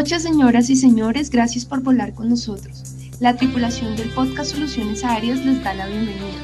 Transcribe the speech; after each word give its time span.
noches, 0.00 0.22
señoras 0.22 0.70
y 0.70 0.76
señores. 0.76 1.28
Gracias 1.28 1.66
por 1.66 1.82
volar 1.82 2.14
con 2.14 2.30
nosotros. 2.30 2.84
La 3.20 3.36
tripulación 3.36 3.96
del 3.96 4.08
podcast 4.08 4.52
Soluciones 4.52 5.04
Aéreas 5.04 5.44
les 5.44 5.62
da 5.62 5.74
la 5.74 5.86
bienvenida. 5.88 6.40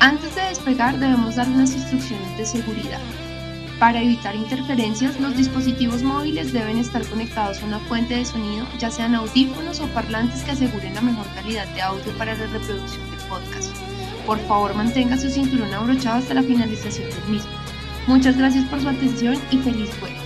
Antes 0.00 0.34
de 0.34 0.42
despegar 0.42 0.98
debemos 0.98 1.36
dar 1.36 1.48
unas 1.48 1.72
instrucciones 1.74 2.36
de 2.36 2.44
seguridad. 2.44 2.98
Para 3.78 4.02
evitar 4.02 4.34
interferencias, 4.34 5.20
los 5.20 5.36
dispositivos 5.36 6.02
móviles 6.02 6.52
deben 6.52 6.78
estar 6.78 7.06
conectados 7.06 7.62
a 7.62 7.66
una 7.66 7.78
fuente 7.78 8.16
de 8.16 8.24
sonido, 8.24 8.66
ya 8.80 8.90
sean 8.90 9.14
audífonos 9.14 9.78
o 9.78 9.86
parlantes 9.94 10.42
que 10.42 10.50
aseguren 10.50 10.96
la 10.96 11.00
mejor 11.00 11.26
calidad 11.36 11.72
de 11.74 11.82
audio 11.82 12.18
para 12.18 12.34
la 12.34 12.46
reproducción 12.48 13.08
del 13.12 13.20
podcast. 13.28 13.76
Por 14.26 14.40
favor, 14.48 14.74
mantenga 14.74 15.16
su 15.16 15.30
cinturón 15.30 15.72
abrochado 15.72 16.18
hasta 16.18 16.34
la 16.34 16.42
finalización 16.42 17.08
del 17.10 17.30
mismo. 17.30 17.52
Muchas 18.08 18.36
gracias 18.36 18.64
por 18.64 18.80
su 18.80 18.88
atención 18.88 19.36
y 19.52 19.58
feliz 19.58 19.88
vuelo. 20.00 20.17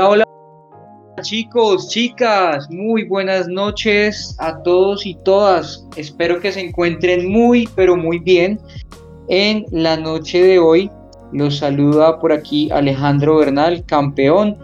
Hola, 0.00 0.24
chicos, 1.22 1.88
chicas, 1.88 2.70
muy 2.70 3.02
buenas 3.04 3.48
noches 3.48 4.36
a 4.38 4.62
todos 4.62 5.04
y 5.04 5.16
todas. 5.24 5.84
Espero 5.96 6.38
que 6.40 6.52
se 6.52 6.60
encuentren 6.60 7.28
muy, 7.28 7.68
pero 7.74 7.96
muy 7.96 8.20
bien 8.20 8.60
en 9.28 9.64
la 9.72 9.96
noche 9.96 10.40
de 10.40 10.60
hoy. 10.60 10.88
Los 11.32 11.58
saluda 11.58 12.20
por 12.20 12.32
aquí 12.32 12.70
Alejandro 12.70 13.38
Bernal, 13.38 13.84
campeón, 13.86 14.56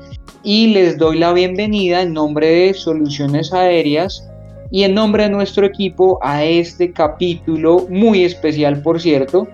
y 0.44 0.68
les 0.68 0.98
doy 0.98 1.18
la 1.18 1.32
bienvenida 1.32 2.02
en 2.02 2.12
nombre 2.12 2.46
de 2.46 2.74
Soluciones 2.74 3.52
Aéreas 3.52 4.30
y 4.70 4.84
en 4.84 4.94
nombre 4.94 5.24
de 5.24 5.30
nuestro 5.30 5.66
equipo 5.66 6.20
a 6.22 6.44
este 6.44 6.92
capítulo 6.92 7.86
muy 7.90 8.22
especial, 8.22 8.80
por 8.82 9.00
cierto. 9.00 9.48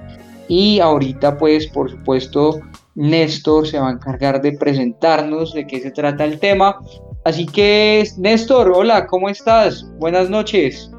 Y 0.47 0.81
ahorita, 0.81 1.39
pues, 1.39 1.69
por 1.69 1.91
supuesto, 1.91 2.61
Néstor 3.01 3.67
se 3.67 3.79
va 3.79 3.89
a 3.89 3.93
encargar 3.93 4.43
de 4.43 4.53
presentarnos 4.53 5.55
de 5.55 5.67
qué 5.67 5.81
se 5.81 5.91
trata 5.91 6.23
el 6.25 6.39
tema. 6.39 6.79
Así 7.25 7.47
que, 7.47 8.07
Néstor, 8.19 8.71
hola, 8.75 9.07
¿cómo 9.07 9.31
estás? 9.31 9.87
Buenas 9.99 10.29
noches. 10.29 10.91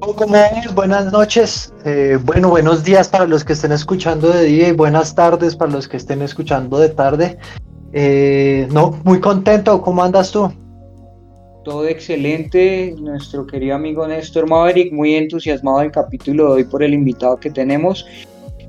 ¿Cómo 0.00 0.34
es? 0.34 0.74
Buenas 0.74 1.12
noches. 1.12 1.72
Eh, 1.84 2.18
bueno, 2.24 2.48
buenos 2.48 2.82
días 2.82 3.08
para 3.08 3.26
los 3.26 3.44
que 3.44 3.52
estén 3.52 3.72
escuchando 3.72 4.30
de 4.30 4.44
día 4.44 4.68
y 4.68 4.72
buenas 4.72 5.14
tardes 5.14 5.54
para 5.54 5.70
los 5.70 5.86
que 5.86 5.98
estén 5.98 6.22
escuchando 6.22 6.78
de 6.78 6.88
tarde. 6.88 7.36
Eh, 7.92 8.66
no, 8.72 8.98
muy 9.04 9.20
contento. 9.20 9.82
¿Cómo 9.82 10.02
andas 10.02 10.30
tú? 10.30 10.50
Todo 11.62 11.86
excelente. 11.86 12.94
Nuestro 12.98 13.46
querido 13.46 13.74
amigo 13.74 14.06
Néstor 14.06 14.48
Maverick, 14.48 14.92
muy 14.92 15.14
entusiasmado 15.14 15.80
del 15.80 15.90
capítulo 15.90 16.46
de 16.46 16.52
hoy 16.52 16.64
por 16.64 16.82
el 16.82 16.94
invitado 16.94 17.36
que 17.36 17.50
tenemos. 17.50 18.06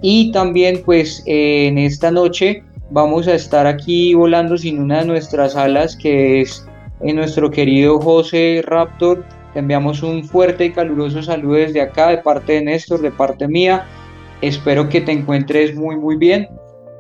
Y 0.02 0.32
también 0.32 0.82
pues 0.86 1.24
en 1.26 1.78
esta 1.78 2.12
noche 2.12 2.64
vamos 2.90 3.28
a 3.28 3.34
estar 3.34 3.68
aquí 3.68 4.14
volando 4.14 4.58
sin 4.58 4.80
una 4.80 5.00
de 5.00 5.06
nuestras 5.06 5.56
alas 5.56 5.96
que 5.96 6.42
es 6.42 6.66
en 7.02 7.16
nuestro 7.16 7.50
querido 7.50 8.00
José 8.00 8.64
Raptor. 8.66 9.26
Te 9.54 9.60
enviamos 9.60 10.04
un 10.04 10.24
fuerte 10.24 10.66
y 10.66 10.72
caluroso 10.72 11.22
saludo 11.24 11.56
desde 11.56 11.82
acá 11.82 12.10
de 12.10 12.20
parte 12.20 12.54
de 12.54 12.64
Néstor, 12.64 13.02
de 13.02 13.12
parte 13.12 13.48
mía. 13.48 13.86
Espero 14.42 14.88
que 14.88 15.02
te 15.02 15.12
encuentres 15.12 15.76
muy 15.76 15.96
muy 15.96 16.16
bien. 16.16 16.48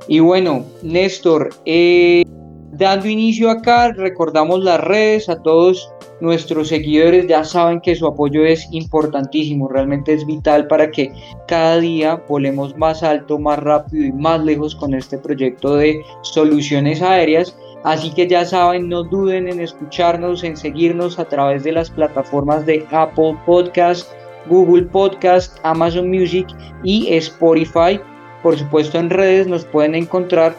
Y 0.07 0.19
bueno, 0.19 0.66
Néstor, 0.81 1.50
eh, 1.66 2.24
dando 2.72 3.07
inicio 3.07 3.50
acá, 3.50 3.91
recordamos 3.91 4.63
las 4.63 4.81
redes 4.81 5.30
a 5.30 5.41
todos 5.41 5.91
nuestros 6.20 6.70
seguidores 6.70 7.28
ya 7.28 7.44
saben 7.44 7.80
que 7.82 7.96
su 7.96 8.08
apoyo 8.08 8.46
es 8.46 8.68
importantísimo, 8.72 9.68
realmente 9.68 10.14
es 10.14 10.26
vital 10.26 10.68
para 10.68 10.90
que 10.90 11.12
cada 11.48 11.80
día 11.80 12.22
volemos 12.28 12.76
más 12.78 13.04
alto, 13.04 13.38
más 13.38 13.60
rápido 13.60 14.06
y 14.06 14.12
más 14.12 14.44
lejos 14.44 14.76
con 14.76 14.94
este 14.94 15.18
proyecto 15.18 15.76
de 15.76 16.02
soluciones 16.22 17.02
aéreas. 17.02 17.58
Así 17.84 18.12
que 18.12 18.28
ya 18.28 18.44
saben, 18.44 18.90
no 18.90 19.04
duden 19.04 19.48
en 19.48 19.62
escucharnos, 19.62 20.44
en 20.44 20.58
seguirnos 20.58 21.20
a 21.20 21.26
través 21.26 21.64
de 21.64 21.72
las 21.72 21.90
plataformas 21.90 22.66
de 22.66 22.86
Apple 22.92 23.38
Podcast, 23.46 24.12
Google 24.50 24.84
Podcast, 24.84 25.58
Amazon 25.64 26.10
Music 26.10 26.48
y 26.84 27.14
Spotify. 27.14 28.00
Por 28.44 28.58
supuesto 28.58 28.98
en 28.98 29.10
redes 29.10 29.48
nos 29.48 29.66
pueden 29.66 29.96
encontrar 29.96 30.56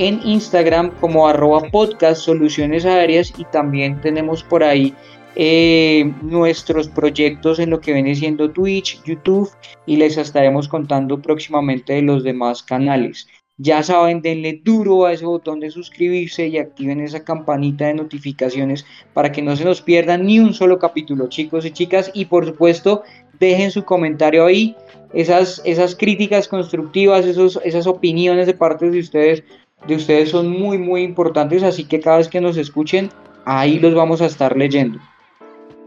en 0.00 0.18
Instagram 0.24 0.92
como 0.98 1.28
arroba 1.28 1.60
podcast 1.70 2.22
soluciones 2.22 2.86
aéreas 2.86 3.34
y 3.36 3.44
también 3.44 4.00
tenemos 4.00 4.42
por 4.42 4.64
ahí 4.64 4.94
eh, 5.36 6.10
nuestros 6.22 6.88
proyectos 6.88 7.58
en 7.58 7.68
lo 7.68 7.82
que 7.82 7.92
viene 7.92 8.14
siendo 8.14 8.50
Twitch, 8.50 9.02
YouTube 9.04 9.50
y 9.84 9.96
les 9.96 10.16
estaremos 10.16 10.68
contando 10.68 11.20
próximamente 11.20 11.92
de 11.92 12.00
los 12.00 12.24
demás 12.24 12.62
canales. 12.62 13.28
Ya 13.58 13.82
saben, 13.82 14.22
denle 14.22 14.62
duro 14.64 15.04
a 15.04 15.12
ese 15.12 15.26
botón 15.26 15.60
de 15.60 15.70
suscribirse 15.70 16.48
y 16.48 16.56
activen 16.56 17.02
esa 17.02 17.22
campanita 17.22 17.88
de 17.88 17.92
notificaciones 17.92 18.86
para 19.12 19.30
que 19.30 19.42
no 19.42 19.54
se 19.54 19.66
nos 19.66 19.82
pierdan 19.82 20.24
ni 20.24 20.40
un 20.40 20.54
solo 20.54 20.78
capítulo, 20.78 21.28
chicos 21.28 21.66
y 21.66 21.72
chicas. 21.72 22.10
Y 22.14 22.24
por 22.24 22.46
supuesto, 22.46 23.02
dejen 23.38 23.70
su 23.70 23.84
comentario 23.84 24.46
ahí, 24.46 24.74
esas, 25.12 25.60
esas 25.66 25.94
críticas 25.94 26.48
constructivas, 26.48 27.26
esos, 27.26 27.60
esas 27.62 27.86
opiniones 27.86 28.46
de 28.46 28.54
parte 28.54 28.90
de 28.90 28.98
ustedes 28.98 29.44
de 29.86 29.94
ustedes 29.94 30.30
son 30.30 30.48
muy, 30.48 30.78
muy 30.78 31.02
importantes, 31.02 31.62
así 31.62 31.84
que 31.84 32.00
cada 32.00 32.18
vez 32.18 32.28
que 32.28 32.40
nos 32.40 32.56
escuchen, 32.56 33.10
ahí 33.44 33.78
los 33.78 33.94
vamos 33.94 34.20
a 34.20 34.26
estar 34.26 34.56
leyendo. 34.56 34.98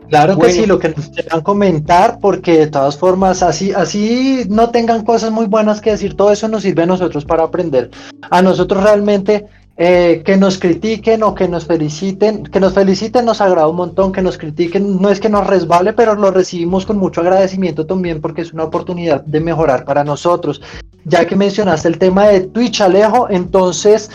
Claro 0.10 0.38
que 0.38 0.52
sí, 0.52 0.66
lo 0.66 0.80
que 0.80 0.90
nos 0.90 1.10
quieran 1.10 1.42
comentar, 1.42 2.20
porque 2.20 2.60
de 2.60 2.68
todas 2.68 2.98
formas, 2.98 3.42
así, 3.42 3.72
así 3.72 4.44
no 4.50 4.70
tengan 4.70 5.06
cosas 5.06 5.32
muy 5.32 5.46
buenas 5.46 5.82
que 5.82 5.92
decir, 5.92 6.16
todo 6.16 6.32
eso 6.32 6.48
nos 6.48 6.64
sirve 6.64 6.84
a 6.84 6.88
nosotros 6.88 7.26
para 7.26 7.44
aprender. 7.44 7.90
A 8.30 8.42
nosotros 8.42 8.84
realmente 8.84 9.46
eh, 9.76 10.22
que 10.24 10.38
nos 10.38 10.60
critiquen 10.60 11.24
o 11.24 11.34
que 11.34 11.48
nos 11.48 11.66
feliciten, 11.66 12.44
que 12.44 12.60
nos 12.60 12.74
feliciten 12.74 13.26
nos 13.26 13.42
agrada 13.42 13.68
un 13.68 13.76
montón, 13.76 14.12
que 14.12 14.22
nos 14.22 14.38
critiquen 14.38 15.02
no 15.02 15.10
es 15.10 15.20
que 15.20 15.30
nos 15.30 15.48
resbale, 15.48 15.94
pero 15.94 16.14
lo 16.14 16.30
recibimos 16.30 16.86
con 16.86 16.98
mucho 16.98 17.22
agradecimiento 17.22 17.86
también 17.86 18.22
porque 18.22 18.42
es 18.42 18.54
una 18.54 18.66
oportunidad 18.66 19.24
de 19.26 19.40
mejorar 19.40 19.84
para 19.84 20.04
nosotros. 20.04 20.62
Ya 21.06 21.26
que 21.26 21.36
mencionaste 21.36 21.88
el 21.88 21.98
tema 21.98 22.28
de 22.28 22.42
Twitch, 22.42 22.82
Alejo, 22.82 23.28
entonces 23.30 24.12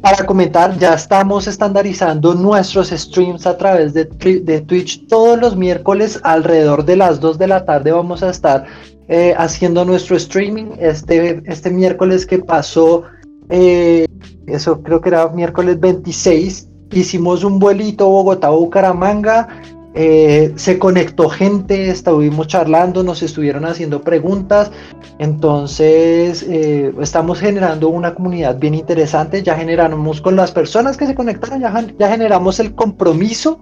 para 0.00 0.24
comentar, 0.26 0.78
ya 0.78 0.94
estamos 0.94 1.46
estandarizando 1.48 2.34
nuestros 2.34 2.90
streams 2.90 3.46
a 3.46 3.56
través 3.56 3.94
de, 3.94 4.04
Twitch 4.04 5.06
todos 5.08 5.38
los 5.38 5.56
miércoles 5.56 6.20
alrededor 6.22 6.84
de 6.84 6.96
las 6.96 7.20
2 7.20 7.38
de 7.38 7.46
la 7.48 7.64
tarde 7.64 7.90
vamos 7.90 8.22
a 8.22 8.30
estar 8.30 8.64
eh, 9.08 9.34
haciendo 9.36 9.84
nuestro 9.84 10.16
streaming. 10.16 10.72
Este, 10.78 11.42
este 11.46 11.70
miércoles 11.70 12.26
que 12.26 12.38
pasó 12.38 13.04
eh, 13.48 14.06
eso 14.50 14.82
creo 14.82 15.00
que 15.00 15.10
era 15.10 15.28
miércoles 15.28 15.78
26, 15.80 16.68
hicimos 16.92 17.44
un 17.44 17.58
vuelito 17.58 18.08
Bogotá-Bucaramanga, 18.08 19.48
eh, 19.94 20.52
se 20.56 20.78
conectó 20.78 21.28
gente, 21.28 21.90
estuvimos 21.90 22.46
charlando, 22.46 23.02
nos 23.02 23.22
estuvieron 23.22 23.64
haciendo 23.64 24.00
preguntas, 24.02 24.70
entonces 25.18 26.44
eh, 26.48 26.92
estamos 27.00 27.40
generando 27.40 27.88
una 27.88 28.14
comunidad 28.14 28.58
bien 28.58 28.74
interesante, 28.74 29.42
ya 29.42 29.56
generamos 29.56 30.20
con 30.20 30.36
las 30.36 30.52
personas 30.52 30.96
que 30.96 31.06
se 31.06 31.14
conectaron, 31.14 31.60
ya, 31.60 31.86
ya 31.98 32.08
generamos 32.10 32.60
el 32.60 32.74
compromiso 32.74 33.60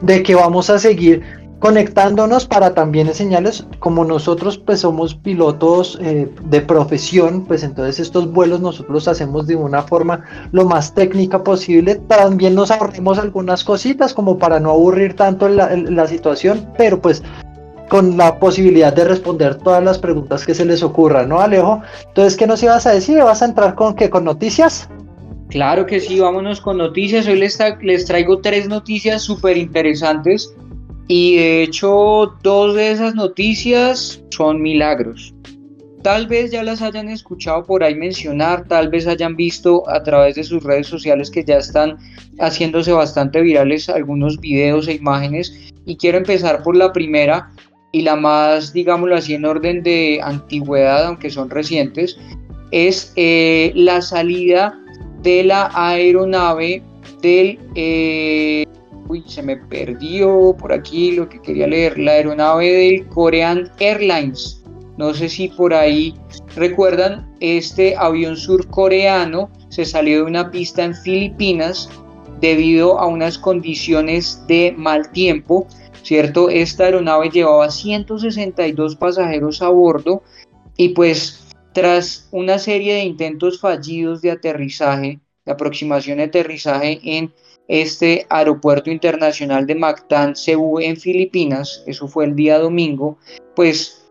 de 0.00 0.22
que 0.22 0.34
vamos 0.34 0.70
a 0.70 0.78
seguir 0.78 1.43
conectándonos 1.58 2.46
para 2.46 2.74
también 2.74 3.08
enseñarles, 3.08 3.66
como 3.78 4.04
nosotros 4.04 4.58
pues 4.58 4.80
somos 4.80 5.14
pilotos 5.14 5.98
eh, 6.00 6.28
de 6.44 6.60
profesión, 6.60 7.44
pues 7.46 7.62
entonces 7.62 8.00
estos 8.00 8.30
vuelos 8.30 8.60
nosotros 8.60 9.08
hacemos 9.08 9.46
de 9.46 9.56
una 9.56 9.82
forma 9.82 10.24
lo 10.52 10.64
más 10.66 10.94
técnica 10.94 11.42
posible, 11.42 11.94
también 11.94 12.54
nos 12.54 12.70
ahorremos 12.70 13.18
algunas 13.18 13.64
cositas 13.64 14.12
como 14.12 14.38
para 14.38 14.60
no 14.60 14.70
aburrir 14.70 15.14
tanto 15.16 15.48
la, 15.48 15.74
la 15.74 16.06
situación, 16.06 16.68
pero 16.76 17.00
pues 17.00 17.22
con 17.88 18.16
la 18.16 18.38
posibilidad 18.38 18.92
de 18.92 19.04
responder 19.04 19.56
todas 19.56 19.82
las 19.82 19.98
preguntas 19.98 20.44
que 20.44 20.54
se 20.54 20.64
les 20.64 20.82
ocurran, 20.82 21.28
¿no, 21.28 21.40
Alejo? 21.40 21.82
Entonces, 22.08 22.36
¿qué 22.36 22.46
nos 22.46 22.62
ibas 22.62 22.86
a 22.86 22.92
decir? 22.92 23.18
¿Vas 23.22 23.42
a 23.42 23.44
entrar 23.44 23.74
con 23.74 23.94
qué? 23.94 24.10
¿Con 24.10 24.24
noticias? 24.24 24.88
Claro 25.48 25.86
que 25.86 26.00
sí, 26.00 26.18
vámonos 26.18 26.60
con 26.60 26.78
noticias. 26.78 27.26
Hoy 27.28 27.38
les, 27.38 27.58
les 27.82 28.04
traigo 28.06 28.40
tres 28.40 28.68
noticias 28.68 29.22
súper 29.22 29.56
interesantes 29.56 30.52
y 31.08 31.36
de 31.36 31.62
hecho, 31.62 32.34
dos 32.42 32.74
de 32.74 32.92
esas 32.92 33.14
noticias 33.14 34.22
son 34.30 34.62
milagros. 34.62 35.34
Tal 36.02 36.26
vez 36.26 36.50
ya 36.50 36.62
las 36.62 36.82
hayan 36.82 37.08
escuchado 37.08 37.64
por 37.64 37.82
ahí 37.82 37.94
mencionar, 37.94 38.68
tal 38.68 38.88
vez 38.88 39.06
hayan 39.06 39.36
visto 39.36 39.88
a 39.88 40.02
través 40.02 40.34
de 40.34 40.44
sus 40.44 40.62
redes 40.62 40.86
sociales 40.86 41.30
que 41.30 41.44
ya 41.44 41.56
están 41.56 41.96
haciéndose 42.38 42.92
bastante 42.92 43.40
virales 43.40 43.88
algunos 43.88 44.38
videos 44.38 44.88
e 44.88 44.94
imágenes. 44.94 45.72
Y 45.86 45.96
quiero 45.96 46.18
empezar 46.18 46.62
por 46.62 46.76
la 46.76 46.92
primera 46.92 47.50
y 47.92 48.02
la 48.02 48.16
más, 48.16 48.72
digámoslo 48.72 49.16
así, 49.16 49.34
en 49.34 49.44
orden 49.44 49.82
de 49.82 50.20
antigüedad, 50.22 51.06
aunque 51.06 51.30
son 51.30 51.48
recientes. 51.48 52.18
es 52.70 53.12
eh, 53.16 53.72
la 53.74 54.02
salida 54.02 54.78
de 55.22 55.44
la 55.44 55.70
aeronave 55.74 56.82
del... 57.22 57.58
Eh, 57.74 58.64
uy, 59.08 59.24
se 59.26 59.42
me 59.42 59.56
perdió 59.56 60.56
por 60.58 60.72
aquí 60.72 61.12
lo 61.12 61.28
que 61.28 61.40
quería 61.40 61.66
leer, 61.66 61.98
la 61.98 62.12
aeronave 62.12 62.72
del 62.72 63.06
Korean 63.08 63.70
Airlines. 63.78 64.62
No 64.96 65.12
sé 65.12 65.28
si 65.28 65.48
por 65.48 65.74
ahí 65.74 66.14
recuerdan, 66.54 67.34
este 67.40 67.96
avión 67.96 68.36
surcoreano 68.36 69.50
se 69.68 69.84
salió 69.84 70.18
de 70.18 70.22
una 70.22 70.50
pista 70.50 70.84
en 70.84 70.94
Filipinas 70.94 71.88
debido 72.40 72.98
a 72.98 73.06
unas 73.06 73.38
condiciones 73.38 74.44
de 74.46 74.74
mal 74.76 75.10
tiempo, 75.10 75.66
¿cierto? 76.02 76.48
Esta 76.48 76.84
aeronave 76.84 77.30
llevaba 77.30 77.70
162 77.70 78.96
pasajeros 78.96 79.62
a 79.62 79.68
bordo 79.68 80.22
y 80.76 80.90
pues 80.90 81.44
tras 81.72 82.28
una 82.30 82.58
serie 82.58 82.94
de 82.94 83.04
intentos 83.04 83.60
fallidos 83.60 84.22
de 84.22 84.30
aterrizaje, 84.30 85.20
de 85.44 85.52
aproximación 85.52 86.18
de 86.18 86.24
aterrizaje 86.24 87.00
en 87.02 87.32
este 87.68 88.26
aeropuerto 88.28 88.90
internacional 88.90 89.66
de 89.66 89.74
Mactan, 89.74 90.36
Cebu, 90.36 90.80
en 90.80 90.96
Filipinas, 90.96 91.82
eso 91.86 92.08
fue 92.08 92.26
el 92.26 92.36
día 92.36 92.58
domingo, 92.58 93.18
pues 93.56 94.04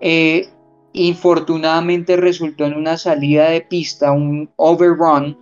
eh, 0.00 0.48
infortunadamente 0.92 2.16
resultó 2.16 2.64
en 2.66 2.74
una 2.74 2.96
salida 2.96 3.50
de 3.50 3.62
pista, 3.62 4.12
un 4.12 4.48
overrun 4.56 5.36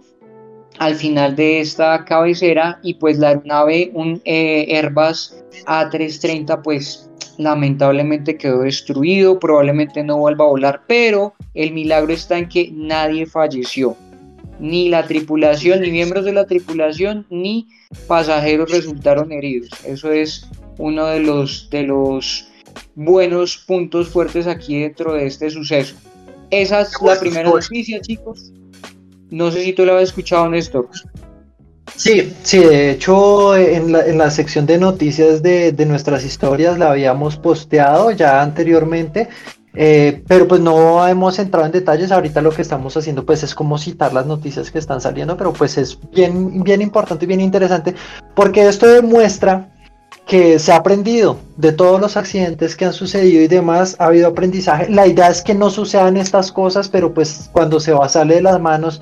al 0.79 0.95
final 0.95 1.37
de 1.37 1.61
esta 1.61 2.05
cabecera 2.05 2.81
y 2.83 2.95
pues 2.95 3.19
la 3.19 3.29
aeronave, 3.29 3.91
un 3.93 4.23
eh, 4.25 4.75
Airbus 4.75 5.37
A330, 5.67 6.63
pues 6.63 7.11
lamentablemente 7.37 8.37
quedó 8.37 8.61
destruido, 8.61 9.39
probablemente 9.39 10.03
no 10.03 10.19
vuelva 10.19 10.45
a 10.45 10.49
volar, 10.49 10.83
pero 10.87 11.35
el 11.55 11.73
milagro 11.73 12.13
está 12.13 12.39
en 12.39 12.49
que 12.49 12.71
nadie 12.73 13.27
falleció 13.27 13.97
ni 14.63 14.89
la 14.89 15.07
tripulación, 15.09 15.81
ni 15.81 15.91
miembros 15.91 16.25
de 16.25 16.33
la 16.33 16.47
tripulación, 16.47 17.27
ni 17.31 17.67
pasajeros 18.07 18.71
resultaron 18.71 19.33
heridos. 19.33 19.71
Eso 19.85 20.13
es 20.13 20.49
uno 20.79 21.07
de 21.07 21.19
los, 21.19 21.69
de 21.69 21.83
los 21.83 22.47
buenos 22.95 23.59
puntos 23.59 24.09
fuertes 24.09 24.47
aquí 24.47 24.81
dentro 24.81 25.15
de 25.15 25.27
este 25.27 25.51
suceso. 25.51 25.97
Esa 26.51 26.83
es 26.83 26.93
la 27.03 27.19
primera 27.19 27.51
noticia, 27.51 28.01
chicos. 28.01 28.53
No 29.31 29.51
sé 29.51 29.65
si 29.65 29.73
tú 29.73 29.85
la 29.85 29.95
habías 29.95 30.11
escuchado, 30.11 30.49
Néstor. 30.49 30.89
Sí, 31.97 32.33
sí, 32.45 32.59
de 32.59 32.93
hecho 32.93 33.57
en 33.57 33.91
la, 33.91 34.07
en 34.07 34.17
la 34.17 34.31
sección 34.31 34.65
de 34.67 34.79
noticias 34.79 35.43
de, 35.43 35.73
de, 35.73 35.87
nuestras 35.87 36.25
historias 36.25 36.79
la 36.79 36.93
habíamos 36.93 37.37
posteado 37.37 38.13
ya 38.13 38.41
anteriormente 38.41 39.29
eh, 39.75 40.23
pero 40.27 40.47
pues 40.47 40.61
no 40.61 41.07
hemos 41.07 41.39
entrado 41.39 41.67
en 41.67 41.73
detalles, 41.73 42.13
ahorita 42.13 42.43
lo 42.43 42.51
que 42.51 42.63
estamos 42.63 42.97
haciendo 42.97 43.25
pues 43.25 43.43
es 43.43 43.55
como 43.55 43.79
citar 43.79 44.13
las 44.13 44.27
noticias 44.27 44.71
que 44.71 44.79
están 44.79 45.01
saliendo, 45.01 45.37
pero 45.37 45.53
pues 45.53 45.79
es 45.79 45.99
bien, 46.11 46.63
bien 46.63 46.83
importante 46.83 47.25
y 47.25 47.29
bien 47.29 47.41
interesante 47.41 47.95
porque 48.35 48.69
esto 48.69 48.87
demuestra 48.87 49.69
que 50.27 50.59
se 50.59 50.73
ha 50.73 50.77
aprendido 50.77 51.37
de 51.57 51.73
todos 51.73 52.01
los 52.01 52.17
accidentes 52.17 52.77
que 52.77 52.85
han 52.85 52.93
sucedido 52.93 53.43
y 53.43 53.49
demás, 53.49 53.97
ha 53.99 54.07
habido 54.07 54.29
aprendizaje. 54.29 54.89
La 54.89 55.07
idea 55.07 55.29
es 55.29 55.43
que 55.43 55.55
no 55.55 55.69
sucedan 55.69 56.17
estas 56.17 56.53
cosas, 56.53 56.89
pero 56.89 57.13
pues 57.13 57.51
cuando 57.53 57.81
se 57.81 57.93
va 57.93 58.09
sale 58.09 58.37
de 58.37 58.43
las 58.43 58.61
manos 58.61 59.01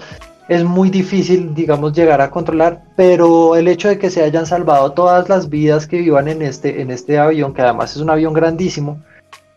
es 0.48 0.64
muy 0.64 0.90
difícil, 0.90 1.54
digamos, 1.54 1.92
llegar 1.92 2.20
a 2.20 2.30
controlar, 2.30 2.82
pero 2.96 3.54
el 3.54 3.68
hecho 3.68 3.88
de 3.88 3.98
que 3.98 4.10
se 4.10 4.24
hayan 4.24 4.46
salvado 4.46 4.90
todas 4.92 5.28
las 5.28 5.48
vidas 5.48 5.86
que 5.86 5.98
vivan 5.98 6.26
en 6.26 6.42
este, 6.42 6.80
en 6.80 6.90
este 6.90 7.18
avión, 7.18 7.54
que 7.54 7.62
además 7.62 7.94
es 7.94 7.98
un 7.98 8.10
avión 8.10 8.32
grandísimo, 8.32 9.00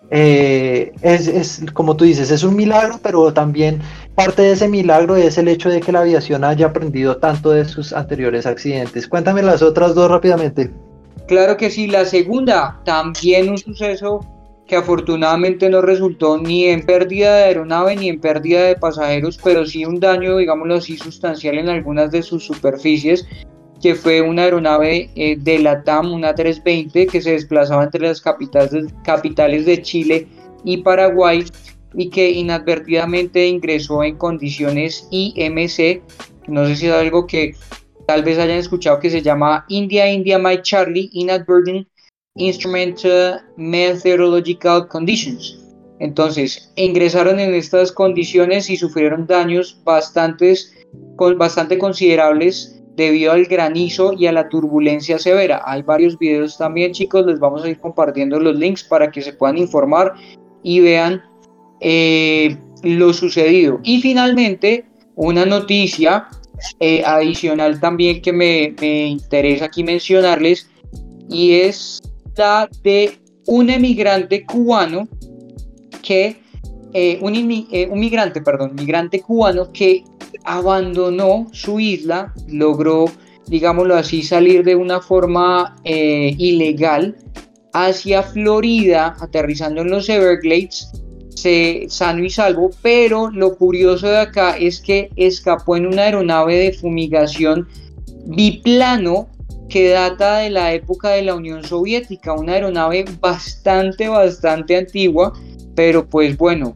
eh, 0.10 0.94
es, 1.02 1.64
como 1.74 1.96
tú 1.96 2.06
dices, 2.06 2.30
es 2.32 2.44
un 2.44 2.56
milagro, 2.56 3.00
pero 3.02 3.34
también 3.34 3.82
parte 4.16 4.44
de 4.44 4.52
ese 4.52 4.68
milagro 4.68 5.16
es 5.16 5.38
el 5.38 5.48
hecho 5.48 5.70
de 5.70 5.82
que 5.82 5.92
la 5.92 6.02
aviación 6.02 6.44
haya 6.44 6.68
aprendido 6.68 7.18
tanto 7.18 7.52
de 7.52 7.66
sus 7.66 7.94
anteriores 7.94 8.46
accidentes. 8.46 9.08
Cuéntame 9.08 9.42
las 9.42 9.62
otras 9.62 9.96
dos 9.96 10.10
rápidamente. 10.10 10.72
Claro 11.28 11.58
que 11.58 11.70
sí, 11.70 11.88
la 11.88 12.06
segunda, 12.06 12.82
también 12.84 13.50
un 13.50 13.58
suceso 13.58 14.20
que 14.68 14.76
afortunadamente 14.76 15.70
no 15.70 15.82
resultó 15.82 16.38
ni 16.38 16.66
en 16.66 16.86
pérdida 16.86 17.36
de 17.36 17.44
aeronave 17.46 17.96
ni 17.96 18.10
en 18.10 18.20
pérdida 18.20 18.64
de 18.64 18.76
pasajeros, 18.76 19.40
pero 19.44 19.66
sí 19.66 19.86
un 19.86 20.00
daño, 20.00 20.38
digámoslo 20.38 20.76
así, 20.76 20.98
sustancial 20.98 21.58
en 21.58 21.70
algunas 21.70 22.12
de 22.12 22.22
sus 22.24 22.46
superficies 22.46 23.26
que 23.84 23.96
fue 23.96 24.22
una 24.22 24.44
aeronave 24.44 25.10
eh, 25.14 25.36
de 25.38 25.60
la 25.60 25.84
TAM, 25.84 26.14
una 26.14 26.34
320, 26.34 27.06
que 27.06 27.22
se 27.22 27.32
desplazaba 27.32 27.84
entre 27.84 28.08
las 28.08 28.22
capitales, 28.22 28.86
capitales 29.04 29.66
de 29.66 29.82
Chile 29.82 30.26
y 30.64 30.78
Paraguay 30.78 31.44
y 31.94 32.10
que 32.10 32.32
inadvertidamente 32.32 33.46
ingresó 33.46 34.02
en 34.02 34.18
condiciones 34.18 35.06
IMC, 35.12 36.02
no 36.48 36.66
sé 36.66 36.78
si 36.78 36.88
es 36.88 36.94
algo 36.94 37.28
que 37.28 37.56
tal 38.08 38.24
vez 38.24 38.40
hayan 38.40 38.58
escuchado 38.58 39.02
que 39.02 39.10
se 39.10 39.22
llama 39.22 39.66
India 39.68 40.10
India 40.10 40.40
My 40.40 40.62
Charlie 40.62 41.10
Inadvertent 41.12 41.86
Instrument 42.36 43.02
Methodological 43.58 44.88
Conditions. 44.88 45.60
Entonces, 46.00 46.72
ingresaron 46.78 47.38
en 47.42 47.54
estas 47.54 47.92
condiciones 47.92 48.70
y 48.70 48.78
sufrieron 48.78 49.28
daños 49.28 49.82
bastantes, 49.84 50.74
bastante 51.38 51.78
considerables 51.78 52.80
debido 52.95 53.31
al 53.31 53.45
granizo 53.45 54.13
y 54.13 54.28
a 54.28 54.31
la 54.31 54.50
turbulencia 54.50 55.18
severa. 55.18 55.62
Hay 55.66 55.81
varios 55.81 56.18
videos 56.18 56.57
también, 56.57 56.92
chicos, 56.92 57.25
les 57.25 57.40
vamos 57.40 57.63
a 57.63 57.69
ir 57.69 57.80
compartiendo 57.80 58.40
los 58.40 58.56
links 58.56 58.84
para 58.84 59.10
que 59.12 59.22
se 59.22 59.34
puedan 59.34 59.57
informar 59.57 60.13
y 60.62 60.80
vean 60.80 61.22
eh, 61.80 62.57
lo 62.84 63.13
sucedido. 63.13 63.80
Y 63.84 64.01
finalmente, 64.01 64.86
una 65.16 65.45
noticia 65.45 66.28
eh, 66.80 67.04
adicional 67.06 67.80
también 67.80 68.22
que 68.22 68.31
me, 68.31 68.74
interesa 69.07 69.66
aquí 69.66 69.84
mencionarles 69.84 70.69
y 71.30 71.54
es 71.54 72.01
la 72.38 72.69
de 72.84 73.18
un 73.48 73.69
emigrante 73.69 74.46
cubano 74.46 75.07
que 76.01 76.38
eh, 76.94 77.18
un, 77.22 77.36
un, 77.36 78.00
migrante, 78.00 78.42
perdón, 78.42 78.75
migrante 78.75 79.19
cubano 79.19 79.72
que 79.74 80.04
abandonó 80.45 81.48
su 81.51 81.80
isla, 81.80 82.34
logró, 82.48 83.06
digámoslo 83.48 83.95
así, 83.95 84.24
salir 84.24 84.63
de 84.63 84.75
una 84.75 85.01
forma 85.01 85.75
eh, 85.84 86.36
ilegal 86.38 87.15
hacia 87.74 88.24
Florida, 88.24 89.15
aterrizando 89.20 89.82
en 89.82 89.89
los 89.89 90.08
Everglades, 90.10 90.91
se, 91.36 91.86
sano 91.89 92.24
y 92.24 92.29
salvo, 92.29 92.70
pero 92.82 93.32
lo 93.32 93.56
curioso 93.58 94.08
de 94.08 94.20
acá 94.20 94.56
es 94.58 94.79
que 94.79 95.10
escapó 95.15 95.75
en 95.75 95.88
una 95.88 96.03
aeronave 96.03 96.58
de 96.58 96.74
fumigación 96.74 97.68
biplano 98.25 99.29
que 99.70 99.89
data 99.89 100.38
de 100.38 100.51
la 100.51 100.74
época 100.74 101.10
de 101.10 101.24
la 101.24 101.36
Unión 101.36 101.63
Soviética, 101.63 102.34
una 102.34 102.53
aeronave 102.53 103.06
bastante, 103.20 104.08
bastante 104.08 104.77
antigua, 104.77 105.34
pero 105.75 106.08
pues 106.08 106.38
bueno, 106.38 106.75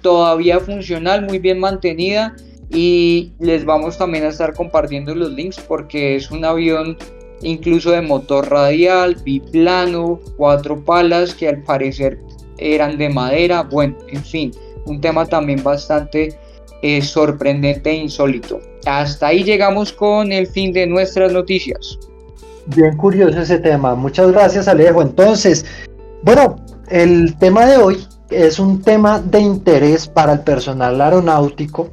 todavía 0.00 0.58
funcional, 0.58 1.26
muy 1.26 1.38
bien 1.38 1.60
mantenida 1.60 2.34
y 2.74 3.32
les 3.38 3.64
vamos 3.64 3.96
también 3.96 4.24
a 4.24 4.28
estar 4.28 4.52
compartiendo 4.52 5.14
los 5.14 5.30
links 5.32 5.60
porque 5.60 6.16
es 6.16 6.30
un 6.30 6.44
avión 6.44 6.98
incluso 7.42 7.92
de 7.92 8.02
motor 8.02 8.50
radial, 8.50 9.16
biplano, 9.24 10.18
cuatro 10.36 10.84
palas 10.84 11.34
que 11.34 11.48
al 11.48 11.62
parecer 11.62 12.18
eran 12.58 12.98
de 12.98 13.08
madera, 13.08 13.62
bueno, 13.62 13.96
en 14.08 14.22
fin, 14.24 14.52
un 14.86 15.00
tema 15.00 15.26
también 15.26 15.62
bastante 15.62 16.36
eh, 16.82 17.00
sorprendente 17.02 17.90
e 17.90 17.94
insólito. 17.94 18.60
Hasta 18.86 19.28
ahí 19.28 19.44
llegamos 19.44 19.92
con 19.92 20.32
el 20.32 20.46
fin 20.46 20.72
de 20.72 20.86
nuestras 20.86 21.32
noticias. 21.32 21.98
Bien 22.66 22.96
curioso 22.96 23.40
ese 23.40 23.58
tema, 23.58 23.94
muchas 23.94 24.32
gracias 24.32 24.68
Alejo. 24.68 25.02
Entonces, 25.02 25.64
bueno, 26.22 26.56
el 26.88 27.36
tema 27.38 27.66
de 27.66 27.76
hoy 27.76 28.06
es 28.30 28.58
un 28.58 28.80
tema 28.82 29.20
de 29.20 29.40
interés 29.40 30.08
para 30.08 30.32
el 30.32 30.40
personal 30.40 31.00
aeronáutico 31.00 31.90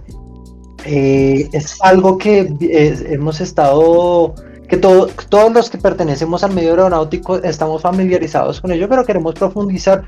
eh, 0.85 1.47
es 1.51 1.77
algo 1.81 2.17
que 2.17 2.53
hemos 2.59 3.41
estado, 3.41 4.35
que 4.67 4.77
todos 4.77 5.53
los 5.53 5.69
que 5.69 5.77
pertenecemos 5.77 6.43
al 6.43 6.53
medio 6.53 6.71
aeronáutico 6.71 7.37
estamos 7.37 7.81
familiarizados 7.81 8.61
con 8.61 8.71
ello, 8.71 8.87
pero 8.89 9.05
queremos 9.05 9.35
profundizar 9.35 10.03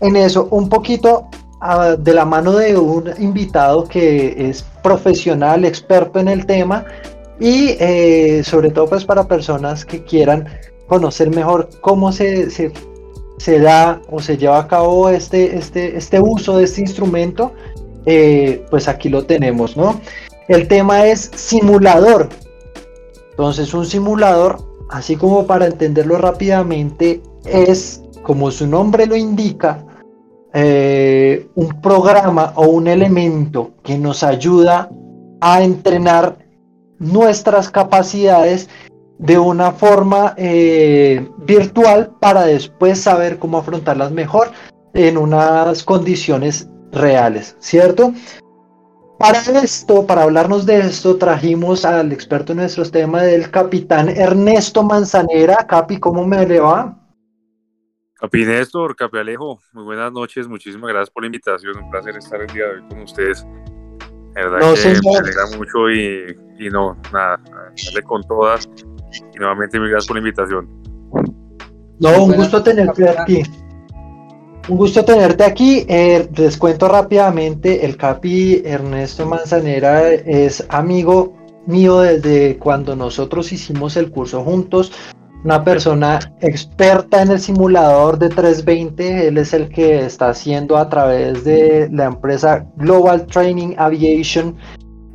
en 0.00 0.16
eso 0.16 0.48
un 0.50 0.68
poquito 0.68 1.28
ah, 1.60 1.96
de 1.98 2.14
la 2.14 2.24
mano 2.24 2.52
de 2.52 2.76
un 2.76 3.10
invitado 3.18 3.84
que 3.84 4.48
es 4.48 4.62
profesional, 4.82 5.64
experto 5.64 6.18
en 6.18 6.28
el 6.28 6.46
tema 6.46 6.84
y 7.40 7.76
eh, 7.80 8.42
sobre 8.44 8.70
todo 8.70 8.86
pues 8.86 9.04
para 9.04 9.26
personas 9.26 9.84
que 9.84 10.04
quieran 10.04 10.48
conocer 10.86 11.30
mejor 11.34 11.68
cómo 11.80 12.12
se, 12.12 12.50
se, 12.50 12.72
se 13.38 13.58
da 13.58 14.00
o 14.10 14.20
se 14.20 14.36
lleva 14.36 14.58
a 14.58 14.68
cabo 14.68 15.08
este, 15.08 15.56
este, 15.56 15.96
este 15.96 16.20
uso 16.20 16.58
de 16.58 16.64
este 16.64 16.82
instrumento 16.82 17.52
eh, 18.06 18.64
pues 18.70 18.88
aquí 18.88 19.08
lo 19.08 19.24
tenemos, 19.24 19.76
¿no? 19.76 20.00
El 20.48 20.68
tema 20.68 21.06
es 21.06 21.30
simulador. 21.34 22.28
Entonces 23.30 23.72
un 23.74 23.86
simulador, 23.86 24.58
así 24.90 25.16
como 25.16 25.46
para 25.46 25.66
entenderlo 25.66 26.18
rápidamente, 26.18 27.22
es, 27.44 28.02
como 28.22 28.50
su 28.50 28.66
nombre 28.66 29.06
lo 29.06 29.16
indica, 29.16 29.84
eh, 30.54 31.46
un 31.54 31.80
programa 31.80 32.52
o 32.56 32.66
un 32.66 32.86
elemento 32.86 33.70
que 33.82 33.96
nos 33.96 34.22
ayuda 34.22 34.90
a 35.40 35.62
entrenar 35.62 36.36
nuestras 36.98 37.70
capacidades 37.70 38.68
de 39.18 39.38
una 39.38 39.72
forma 39.72 40.34
eh, 40.36 41.26
virtual 41.38 42.10
para 42.20 42.44
después 42.44 43.00
saber 43.00 43.38
cómo 43.38 43.58
afrontarlas 43.58 44.12
mejor 44.12 44.50
en 44.94 45.16
unas 45.16 45.84
condiciones 45.84 46.68
reales, 46.92 47.56
¿cierto? 47.58 48.12
Para 49.18 49.38
esto, 49.38 50.06
para 50.06 50.24
hablarnos 50.24 50.66
de 50.66 50.80
esto, 50.80 51.16
trajimos 51.16 51.84
al 51.84 52.12
experto 52.12 52.52
en 52.52 52.58
nuestros 52.58 52.90
temas 52.90 53.22
del 53.22 53.50
capitán 53.50 54.08
Ernesto 54.08 54.82
Manzanera. 54.82 55.58
Capi, 55.68 55.98
¿cómo 55.98 56.26
me 56.26 56.44
le 56.46 56.58
va? 56.58 56.98
Capi 58.16 58.44
Néstor, 58.44 58.96
Capi 58.96 59.18
Alejo, 59.18 59.60
muy 59.72 59.84
buenas 59.84 60.12
noches, 60.12 60.48
muchísimas 60.48 60.90
gracias 60.90 61.10
por 61.10 61.22
la 61.22 61.26
invitación, 61.26 61.76
un 61.76 61.90
placer 61.90 62.16
estar 62.16 62.40
el 62.40 62.46
día 62.48 62.66
de 62.66 62.70
hoy 62.74 62.88
con 62.88 63.02
ustedes. 63.02 63.46
La 64.34 64.48
verdad 64.48 64.74
que 64.74 64.88
me 64.88 65.16
alegra 65.18 65.46
mucho 65.56 65.90
y, 65.90 66.36
y 66.58 66.70
no, 66.70 66.96
nada, 67.12 67.40
darle 67.46 68.02
con 68.02 68.22
todas. 68.24 68.68
Y 69.34 69.38
nuevamente, 69.38 69.78
gracias 69.78 70.06
por 70.06 70.16
la 70.16 70.20
invitación. 70.20 70.68
No, 72.00 72.24
un 72.24 72.32
gusto 72.32 72.62
tenerte 72.62 73.08
aquí. 73.08 73.42
Un 74.68 74.76
gusto 74.76 75.04
tenerte 75.04 75.44
aquí. 75.44 75.84
Eh, 75.88 76.28
les 76.36 76.56
cuento 76.56 76.88
rápidamente, 76.88 77.84
el 77.84 77.96
Capi 77.96 78.62
Ernesto 78.64 79.26
Manzanera 79.26 80.12
es 80.12 80.64
amigo 80.68 81.34
mío 81.66 82.00
desde 82.00 82.58
cuando 82.58 82.94
nosotros 82.94 83.52
hicimos 83.52 83.96
el 83.96 84.10
curso 84.10 84.44
juntos. 84.44 84.92
Una 85.44 85.64
persona 85.64 86.20
experta 86.40 87.22
en 87.22 87.32
el 87.32 87.40
simulador 87.40 88.18
de 88.18 88.28
320. 88.28 89.26
Él 89.28 89.38
es 89.38 89.52
el 89.52 89.68
que 89.68 90.06
está 90.06 90.28
haciendo 90.28 90.76
a 90.76 90.88
través 90.88 91.42
de 91.42 91.88
la 91.90 92.04
empresa 92.04 92.64
Global 92.76 93.26
Training 93.26 93.74
Aviation 93.76 94.56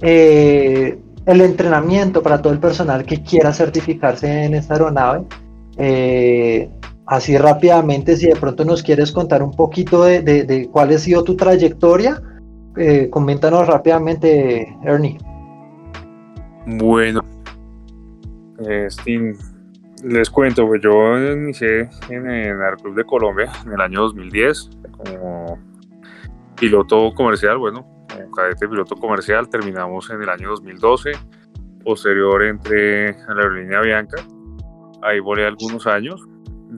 eh, 0.02 1.00
el 1.26 1.42
entrenamiento 1.42 2.22
para 2.22 2.42
todo 2.42 2.52
el 2.52 2.60
personal 2.60 3.06
que 3.06 3.24
quiera 3.24 3.54
certificarse 3.54 4.44
en 4.44 4.56
esta 4.56 4.74
aeronave. 4.74 5.26
Eh, 5.78 6.70
así 7.08 7.38
rápidamente, 7.38 8.18
si 8.18 8.28
de 8.28 8.36
pronto 8.36 8.66
nos 8.66 8.84
quieres 8.84 9.12
contar 9.12 9.42
un 9.42 9.52
poquito 9.52 10.04
de, 10.04 10.70
cuál 10.72 10.90
ha 10.92 10.98
sido 10.98 11.24
tu 11.24 11.36
trayectoria, 11.36 12.22
eh, 12.76 13.10
coméntanos 13.10 13.66
rápidamente, 13.68 14.68
Ernie. 14.84 15.18
Bueno, 16.66 17.24
este, 18.60 19.36
les 20.04 20.30
cuento, 20.30 20.68
pues 20.68 20.82
yo 20.82 21.18
inicié 21.18 21.90
en 22.10 22.30
el 22.30 22.62
Aeroclub 22.62 22.96
de 22.96 23.06
Colombia 23.06 23.52
en 23.66 23.72
el 23.72 23.82
año 23.82 24.02
2010 24.02 24.70
como 24.92 25.58
piloto 26.60 27.14
comercial, 27.14 27.58
bueno, 27.58 27.88
como 28.10 28.32
cadete 28.32 28.68
piloto 28.68 28.96
comercial, 28.96 29.48
terminamos 29.48 30.10
en 30.10 30.22
el 30.22 30.30
año 30.30 30.50
2012, 30.50 31.12
posterior 31.86 32.44
entré 32.44 33.10
a 33.10 33.34
la 33.34 33.44
aerolínea 33.44 33.82
Bianca, 33.82 34.22
ahí 35.04 35.20
volé 35.20 35.46
algunos 35.46 35.88
años, 35.88 36.22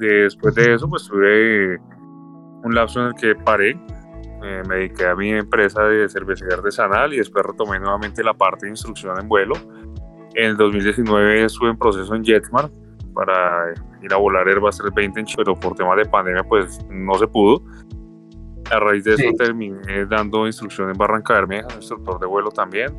después 0.07 0.55
de 0.55 0.73
eso 0.73 0.89
pues 0.89 1.07
tuve 1.07 1.77
un 2.63 2.75
lapso 2.75 3.01
en 3.01 3.07
el 3.07 3.13
que 3.15 3.35
paré, 3.35 3.71
eh, 4.43 4.63
me 4.67 4.75
dediqué 4.75 5.05
a 5.05 5.15
mi 5.15 5.31
empresa 5.31 5.83
de 5.83 6.07
cervecería 6.07 6.55
artesanal 6.55 7.13
y 7.13 7.17
después 7.17 7.45
retomé 7.45 7.79
nuevamente 7.79 8.23
la 8.23 8.33
parte 8.33 8.65
de 8.65 8.71
instrucción 8.71 9.19
en 9.19 9.27
vuelo. 9.27 9.55
En 10.35 10.51
el 10.51 10.57
2019 10.57 11.43
estuve 11.43 11.69
en 11.69 11.77
proceso 11.77 12.15
en 12.15 12.23
Jetmar 12.23 12.69
para 13.13 13.73
ir 14.01 14.13
a 14.13 14.17
volar 14.17 14.47
Airbus 14.47 14.77
320, 14.77 15.33
pero 15.35 15.55
por 15.55 15.75
temas 15.75 15.97
de 15.97 16.05
pandemia 16.05 16.43
pues 16.43 16.79
no 16.89 17.15
se 17.15 17.27
pudo. 17.27 17.63
A 18.71 18.79
raíz 18.79 19.03
de 19.03 19.15
eso 19.15 19.23
terminé 19.37 20.05
dando 20.05 20.45
instrucción 20.45 20.89
en 20.89 20.97
Barranca 20.97 21.33
Bermeja, 21.33 21.67
instructor 21.75 22.19
de 22.19 22.27
vuelo 22.27 22.51
también, 22.51 22.95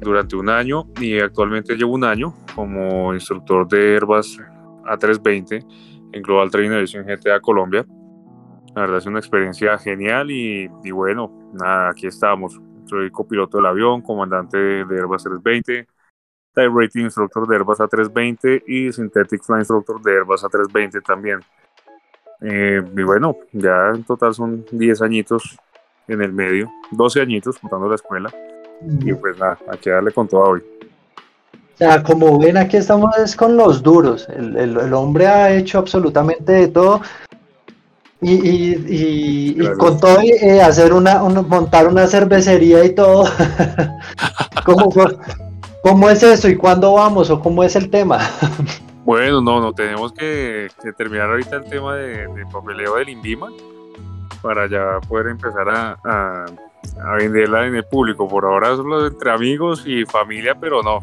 durante 0.00 0.36
un 0.36 0.48
año 0.48 0.84
y 1.00 1.18
actualmente 1.18 1.74
llevo 1.74 1.94
un 1.94 2.04
año 2.04 2.34
como 2.54 3.14
instructor 3.14 3.66
de 3.68 3.94
Airbus 3.94 4.38
A320 4.84 5.64
en 6.12 6.22
Global 6.22 6.50
Training 6.50 6.70
Aviation 6.70 7.04
GTA 7.04 7.40
Colombia. 7.40 7.84
La 8.74 8.82
verdad 8.82 8.98
es 8.98 9.06
una 9.06 9.18
experiencia 9.18 9.78
genial 9.78 10.30
y, 10.30 10.68
bueno, 10.90 11.50
nada, 11.52 11.90
aquí 11.90 12.06
estamos. 12.06 12.60
Soy 12.86 13.10
copiloto 13.10 13.58
del 13.58 13.66
avión, 13.66 14.02
comandante 14.02 14.56
de 14.58 14.96
Airbus 14.96 15.24
320, 15.24 15.86
Type 16.54 16.70
Rating 16.74 17.02
Instructor 17.02 17.46
de 17.46 17.56
Airbus 17.56 17.78
A320 17.78 18.64
y 18.66 18.92
Synthetic 18.92 19.42
Flying 19.42 19.60
Instructor 19.60 20.02
de 20.02 20.12
Airbus 20.12 20.44
A320 20.44 21.02
también. 21.02 21.40
Eh, 22.40 22.82
y 22.96 23.02
bueno, 23.02 23.36
ya 23.52 23.90
en 23.94 24.04
total 24.04 24.34
son 24.34 24.64
10 24.70 25.02
añitos 25.02 25.56
en 26.08 26.22
el 26.22 26.32
medio, 26.32 26.70
12 26.90 27.20
añitos 27.20 27.58
contando 27.58 27.88
la 27.88 27.94
escuela. 27.94 28.32
Y 29.00 29.12
pues 29.14 29.38
nada, 29.38 29.58
aquí 29.68 29.90
darle 29.90 30.12
con 30.12 30.26
todo 30.28 30.42
hoy. 30.42 30.62
Sea, 31.82 32.00
como 32.04 32.38
ven, 32.38 32.56
aquí 32.56 32.76
estamos 32.76 33.16
es 33.18 33.34
con 33.34 33.56
los 33.56 33.82
duros. 33.82 34.28
El, 34.28 34.56
el, 34.56 34.94
hombre 34.94 35.26
ha 35.26 35.52
hecho 35.52 35.78
absolutamente 35.78 36.52
de 36.52 36.68
todo. 36.68 37.00
Y, 38.20 38.34
y, 38.34 39.56
y, 39.58 39.66
con 39.78 39.98
todo, 39.98 40.20
eh, 40.20 40.62
hacer 40.62 40.92
una, 40.92 41.20
montar 41.24 41.88
una 41.88 42.06
cervecería 42.06 42.84
y 42.84 42.90
todo. 42.94 43.24
¿Cómo, 44.64 44.92
¿Cómo 45.82 46.08
es 46.08 46.22
eso 46.22 46.48
y 46.48 46.54
cuándo 46.54 46.92
vamos 46.92 47.30
o 47.30 47.40
cómo 47.40 47.64
es 47.64 47.74
el 47.74 47.90
tema? 47.90 48.20
Bueno, 49.04 49.40
no, 49.40 49.60
no, 49.60 49.72
tenemos 49.72 50.12
que, 50.12 50.68
terminar 50.96 51.28
ahorita 51.28 51.56
el 51.56 51.64
tema 51.64 51.96
de, 51.96 52.46
papeleo 52.52 52.94
del 52.94 53.08
INVIMA 53.08 53.48
para 54.40 54.68
ya 54.68 55.00
poder 55.08 55.26
empezar 55.26 55.68
a, 55.68 56.46
venderla 57.18 57.66
en 57.66 57.74
el 57.74 57.84
público. 57.84 58.28
Por 58.28 58.44
ahora 58.44 58.76
solo 58.76 59.08
entre 59.08 59.32
amigos 59.32 59.82
y 59.86 60.04
familia, 60.04 60.54
pero 60.54 60.84
no. 60.84 61.00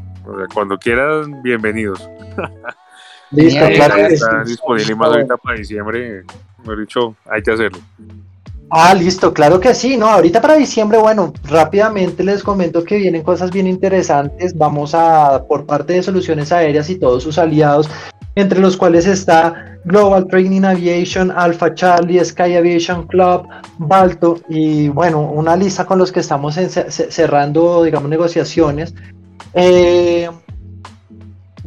Cuando 0.54 0.78
quieran, 0.78 1.42
bienvenidos. 1.42 2.08
Listo, 3.32 3.66
claro. 3.76 3.96
Está 3.96 4.44
disponible 4.44 4.96
más 4.96 5.10
ahorita 5.10 5.38
para 5.38 5.58
diciembre. 5.58 6.24
Mejor 6.60 6.80
dicho, 6.80 7.16
hay 7.30 7.44
que 7.44 7.52
hacerlo. 7.52 7.80
Ah, 8.72 8.94
listo, 8.94 9.34
claro 9.34 9.60
que 9.60 9.74
sí, 9.74 9.98
¿no? 9.98 10.08
Ahorita 10.08 10.42
para 10.42 10.56
diciembre, 10.56 11.00
bueno, 11.00 11.34
rápidamente 11.44 12.24
les 12.24 12.44
comento 12.44 12.84
que 12.84 12.98
vienen 12.98 13.24
cosas 13.24 13.50
bien 13.50 13.66
interesantes. 13.66 14.56
Vamos 14.56 14.94
a, 14.94 15.44
por 15.48 15.66
parte 15.66 15.94
de 15.94 16.04
Soluciones 16.04 16.52
Aéreas 16.52 16.88
y 16.90 17.00
todos 17.00 17.24
sus 17.24 17.40
aliados, 17.40 17.90
entre 18.36 18.60
los 18.60 18.78
cuales 18.78 19.08
está 19.08 19.80
Global 19.86 20.28
Training 20.28 20.66
Aviation, 20.66 21.32
Alpha 21.32 21.74
Charlie, 21.74 22.24
Sky 22.24 22.58
Aviation 22.58 23.08
Club, 23.08 23.48
Balto 23.80 24.40
y 24.50 24.90
bueno, 24.90 25.22
una 25.22 25.56
lista 25.56 25.86
con 25.86 25.98
los 25.98 26.12
que 26.12 26.20
estamos 26.20 26.56
cerrando, 26.56 27.84
digamos, 27.84 28.08
negociaciones. 28.08 28.94
Eh, 29.54 30.30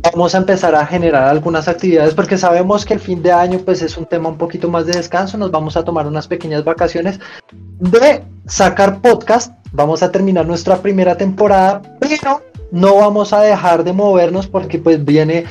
vamos 0.02 0.34
a 0.34 0.38
empezar 0.38 0.74
a 0.74 0.86
generar 0.86 1.24
algunas 1.24 1.68
actividades 1.68 2.14
porque 2.14 2.36
sabemos 2.36 2.84
que 2.84 2.94
el 2.94 3.00
fin 3.00 3.22
de 3.22 3.32
año 3.32 3.60
pues 3.64 3.82
es 3.82 3.96
un 3.96 4.06
tema 4.06 4.28
un 4.28 4.38
poquito 4.38 4.68
más 4.68 4.86
de 4.86 4.92
descanso, 4.92 5.38
nos 5.38 5.50
vamos 5.50 5.76
a 5.76 5.84
tomar 5.84 6.06
unas 6.06 6.26
pequeñas 6.26 6.64
vacaciones 6.64 7.20
de 7.78 8.24
sacar 8.46 9.00
podcast, 9.00 9.54
vamos 9.72 10.02
a 10.02 10.10
terminar 10.10 10.46
nuestra 10.46 10.76
primera 10.76 11.16
temporada, 11.16 11.82
pero 12.00 12.42
no 12.70 12.96
vamos 12.96 13.32
a 13.32 13.42
dejar 13.42 13.84
de 13.84 13.92
movernos 13.92 14.46
porque 14.46 14.78
pues 14.78 15.04
viene 15.04 15.44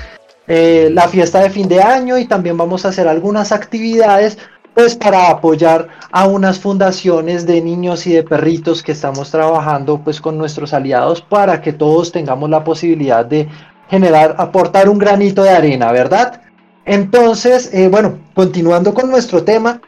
eh, 0.47 0.89
la 0.91 1.07
fiesta 1.07 1.39
de 1.39 1.49
fin 1.49 1.67
de 1.69 1.81
año 1.81 2.17
y 2.17 2.25
también 2.25 2.57
vamos 2.57 2.85
a 2.85 2.89
hacer 2.89 3.07
algunas 3.07 3.51
actividades 3.51 4.37
pues 4.73 4.95
para 4.95 5.29
apoyar 5.29 5.87
a 6.11 6.27
unas 6.27 6.59
fundaciones 6.59 7.45
de 7.45 7.61
niños 7.61 8.07
y 8.07 8.13
de 8.13 8.23
perritos 8.23 8.81
que 8.83 8.93
estamos 8.93 9.29
trabajando 9.31 9.99
pues 9.99 10.21
con 10.21 10.37
nuestros 10.37 10.73
aliados 10.73 11.21
para 11.21 11.61
que 11.61 11.73
todos 11.73 12.11
tengamos 12.11 12.49
la 12.49 12.63
posibilidad 12.63 13.25
de 13.25 13.49
generar, 13.89 14.35
aportar 14.37 14.87
un 14.87 14.97
granito 14.97 15.43
de 15.43 15.49
arena, 15.49 15.91
¿verdad? 15.91 16.41
Entonces, 16.85 17.73
eh, 17.73 17.89
bueno, 17.89 18.19
continuando 18.33 18.93
con 18.93 19.09
nuestro 19.09 19.43
tema, 19.43 19.81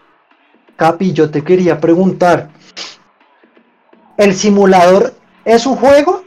Capi, 0.76 1.14
yo 1.14 1.30
te 1.30 1.44
quería 1.44 1.80
preguntar, 1.80 2.50
¿el 4.18 4.36
simulador 4.36 5.14
es 5.46 5.66
un 5.66 5.76
juego? 5.76 6.23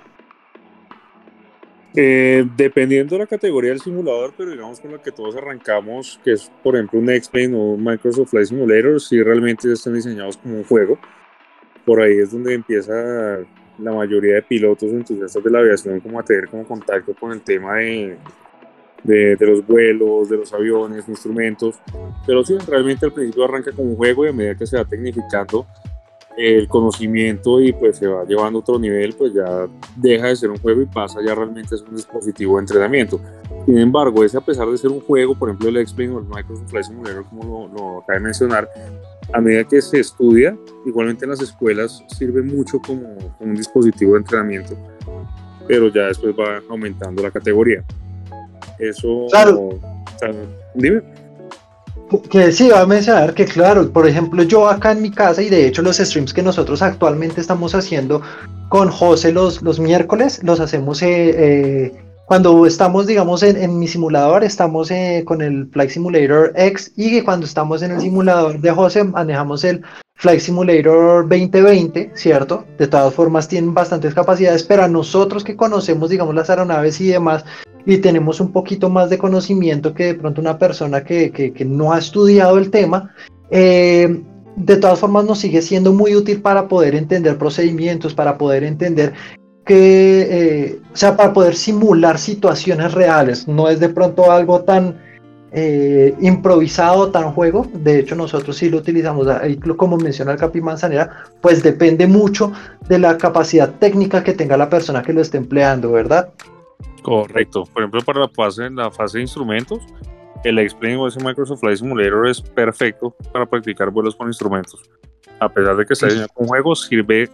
Eh, 1.99 2.47
dependiendo 2.59 3.15
de 3.15 3.21
la 3.21 3.27
categoría 3.27 3.71
del 3.71 3.81
simulador, 3.81 4.35
pero 4.37 4.51
digamos 4.51 4.81
con 4.81 4.93
la 4.93 5.01
que 5.01 5.11
todos 5.11 5.35
arrancamos, 5.35 6.21
que 6.23 6.33
es 6.33 6.53
por 6.63 6.75
ejemplo 6.77 7.01
un 7.01 7.09
X-Plane 7.09 7.57
o 7.57 7.79
Microsoft 7.79 8.29
Flight 8.29 8.49
Simulator, 8.49 9.01
si 9.01 9.23
realmente 9.23 9.73
están 9.73 9.95
diseñados 9.95 10.37
como 10.37 10.59
un 10.59 10.65
juego. 10.65 10.99
Por 11.87 12.03
ahí 12.03 12.19
es 12.19 12.33
donde 12.33 12.53
empieza 12.53 12.93
la 13.79 13.93
mayoría 13.93 14.35
de 14.35 14.43
pilotos 14.43 14.91
entusiastas 14.91 15.43
de 15.43 15.51
la 15.51 15.61
aviación 15.61 16.01
como 16.01 16.21
a 16.21 16.23
tener 16.23 16.49
como 16.49 16.65
contacto 16.65 17.15
con 17.15 17.33
el 17.33 17.41
tema 17.41 17.77
de, 17.77 18.19
de, 19.03 19.47
los 19.47 19.67
vuelos, 19.67 20.29
de 20.29 20.37
los 20.37 20.53
aviones, 20.53 21.09
instrumentos, 21.09 21.81
pero 22.27 22.45
sí, 22.45 22.59
realmente 22.67 23.07
al 23.07 23.13
principio 23.13 23.45
arranca 23.45 23.73
como 23.73 23.91
un 23.91 23.97
juego 23.97 24.27
y 24.27 24.29
a 24.29 24.33
medida 24.33 24.55
que 24.55 24.67
se 24.67 24.77
va 24.77 24.85
tecnificando, 24.85 25.67
el 26.37 26.69
conocimiento 26.69 27.61
y 27.61 27.73
pues 27.73 27.97
se 27.97 28.07
va 28.07 28.25
llevando 28.25 28.59
a 28.59 28.63
otro 28.63 28.79
nivel, 28.79 29.15
pues 29.15 29.33
ya 29.33 29.67
deja 29.97 30.27
de 30.27 30.37
ser 30.37 30.51
un 30.51 30.59
juego 30.59 30.83
y 30.83 30.87
pasa 30.87 31.21
ya 31.25 31.35
realmente 31.35 31.75
a 31.75 31.79
ser 31.79 31.89
un 31.89 31.97
dispositivo 31.97 32.57
de 32.57 32.61
entrenamiento. 32.61 33.21
Sin 33.65 33.79
embargo, 33.79 34.23
ese 34.23 34.37
a 34.37 34.41
pesar 34.41 34.69
de 34.69 34.77
ser 34.77 34.91
un 34.91 35.01
juego, 35.01 35.35
por 35.35 35.49
ejemplo 35.49 35.69
el 35.69 35.79
X-Plane 35.79 36.13
o 36.15 36.19
el 36.19 36.27
Microsoft 36.27 36.71
Flight 36.71 36.87
Simulator, 36.87 37.25
como 37.25 37.69
lo, 37.69 37.75
lo 37.75 37.99
acabé 38.01 38.19
de 38.19 38.25
mencionar, 38.25 38.69
a 39.33 39.41
medida 39.41 39.65
que 39.65 39.81
se 39.81 40.01
estudia, 40.01 40.57
igualmente 40.85 41.25
en 41.25 41.31
las 41.31 41.41
escuelas 41.41 42.03
sirve 42.09 42.43
mucho 42.43 42.79
como, 42.79 43.17
como 43.39 43.51
un 43.51 43.57
dispositivo 43.57 44.13
de 44.13 44.19
entrenamiento, 44.19 44.77
pero 45.67 45.89
ya 45.89 46.07
después 46.07 46.35
va 46.39 46.63
aumentando 46.69 47.23
la 47.23 47.31
categoría. 47.31 47.83
Eso... 48.79 49.27
Claro. 49.31 49.71
dime. 50.75 51.03
Que 52.31 52.53
sí, 52.53 52.69
va 52.69 52.83
a 52.83 52.87
mencionar 52.87 53.35
que 53.35 53.45
claro, 53.45 53.91
por 53.91 54.07
ejemplo, 54.07 54.45
yo 54.45 54.69
acá 54.69 54.93
en 54.93 55.03
mi 55.03 55.11
casa 55.11 55.43
y 55.43 55.49
de 55.49 55.67
hecho 55.67 55.83
los 55.83 55.97
streams 55.97 56.33
que 56.33 56.43
nosotros 56.43 56.81
actualmente 56.81 57.41
estamos 57.41 57.75
haciendo 57.75 58.23
con 58.69 58.91
José 58.91 59.33
los, 59.33 59.61
los 59.63 59.81
miércoles, 59.81 60.41
los 60.45 60.61
hacemos 60.61 61.03
eh, 61.03 61.35
eh, 61.37 61.93
cuando 62.27 62.67
estamos, 62.67 63.07
digamos, 63.07 63.43
en, 63.43 63.79
mi 63.79 63.87
simulador, 63.87 64.43
estamos 64.45 64.91
eh, 64.91 65.23
con 65.25 65.43
el 65.43 65.69
Flight 65.73 65.91
Simulator 65.91 66.53
X 66.57 66.93
y 66.97 67.21
cuando 67.23 67.47
estamos 67.47 67.83
en 67.83 67.93
el 67.93 68.01
simulador 68.01 68.61
de 68.61 68.71
José 68.71 69.05
manejamos 69.05 69.65
el 69.65 69.83
Flight 70.15 70.41
Simulator 70.41 71.29
2020, 71.29 72.13
¿cierto? 72.15 72.65
De 72.79 72.89
todas 72.89 73.15
formas 73.15 73.47
tienen 73.49 73.75
bastantes 73.75 74.15
capacidades, 74.15 74.65
pero 74.65 74.83
a 74.83 74.89
nosotros 74.89 75.45
que 75.45 75.57
conocemos, 75.57 76.11
digamos, 76.11 76.35
las 76.35 76.51
aeronaves 76.51 77.01
y 77.01 77.09
demás, 77.09 77.45
y 77.87 77.99
tenemos 77.99 78.41
un 78.41 78.53
poquito 78.53 78.91
más 78.91 79.09
de 79.09 79.17
conocimiento 79.17 79.95
que 79.95 80.07
de 80.07 80.15
pronto 80.15 80.41
una 80.41 80.59
persona 80.59 81.05
que, 81.05 81.31
que, 81.31 81.65
no 81.65 81.93
ha 81.93 81.99
estudiado 81.99 82.59
el 82.59 82.71
tema, 82.71 83.15
eh, 83.51 84.23
de 84.57 84.77
todas 84.77 84.99
formas 84.99 85.25
nos 85.25 85.39
sigue 85.39 85.63
siendo 85.63 85.93
muy 85.93 86.17
útil 86.17 86.43
para 86.43 86.67
poder 86.67 86.97
entender 86.97 87.39
procedimientos, 87.39 88.13
para 88.13 88.37
poder 88.37 88.65
entender 88.65 89.13
que, 89.65 90.27
eh, 90.31 90.81
o 90.93 90.97
sea, 90.97 91.17
para 91.17 91.33
poder 91.33 91.55
simular 91.55 92.19
situaciones 92.19 92.93
reales. 92.93 93.47
No 93.47 93.69
es 93.69 93.79
de 93.79 93.89
pronto 93.89 94.33
algo 94.33 94.63
tan 94.63 94.97
eh, 95.53 96.15
improvisado, 96.21 97.11
tan 97.11 97.33
juego. 97.33 97.69
De 97.73 98.01
hecho, 98.01 98.17
nosotros 98.17 98.57
sí 98.57 98.69
lo 98.69 98.79
utilizamos, 98.79 99.29
como 99.77 99.97
menciona 99.97 100.33
el 100.33 100.39
Capi 100.39 100.61
Manzanera, 100.61 101.25
pues 101.41 101.63
depende 101.63 102.07
mucho 102.07 102.53
de 102.89 102.99
la 102.99 103.17
capacidad 103.17 103.75
técnica 103.75 104.25
que 104.25 104.33
tenga 104.33 104.57
la 104.57 104.69
persona 104.69 105.03
que 105.03 105.13
lo 105.13 105.21
esté 105.21 105.37
empleando, 105.37 105.93
¿verdad? 105.93 106.31
Correcto. 107.07 107.63
Por 107.73 107.83
ejemplo, 107.83 108.01
para 108.01 108.19
la 108.19 108.29
fase, 108.29 108.69
la 108.69 108.91
fase 108.91 109.19
de 109.19 109.23
instrumentos, 109.23 109.79
el 110.43 110.59
Explain 110.59 110.97
o 110.97 111.07
ese 111.07 111.23
Microsoft 111.23 111.61
Flight 111.61 111.79
Simulator 111.79 112.29
es 112.29 112.41
perfecto 112.41 113.15
para 113.33 113.47
practicar 113.47 113.93
vuelos 113.93 114.17
con 114.17 114.27
instrumentos. 114.27 114.83
A 115.39 115.49
pesar 115.49 115.77
de 115.77 115.87
que 115.87 115.93
está 115.93 116.07
diseñado 116.07 116.31
con 116.35 116.49
juego, 116.49 116.75
sirve 116.75 117.31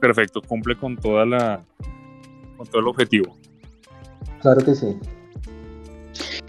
perfecto, 0.00 0.40
cumple 0.40 0.76
con 0.76 0.96
toda 0.96 1.26
la 1.26 1.60
con 2.56 2.68
todo 2.68 2.80
el 2.82 2.86
objetivo. 2.86 3.36
Claro 4.42 4.64
que 4.64 4.76
sí. 4.76 4.96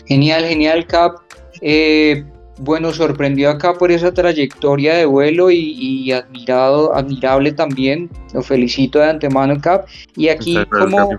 Genial, 0.06 0.46
genial, 0.46 0.86
Cap. 0.86 1.16
Eh, 1.62 2.24
bueno, 2.60 2.94
sorprendió 2.94 3.50
acá 3.50 3.74
por 3.74 3.92
esa 3.92 4.14
trayectoria 4.14 4.94
de 4.94 5.06
vuelo 5.08 5.50
y, 5.50 6.12
admirado, 6.12 6.94
admirable 6.94 7.54
también. 7.54 8.08
Lo 8.36 8.44
felicito 8.44 9.00
de 9.00 9.10
antemano, 9.10 9.60
Cap. 9.60 9.88
Y 10.16 10.28
aquí 10.28 10.64
como, 10.70 11.18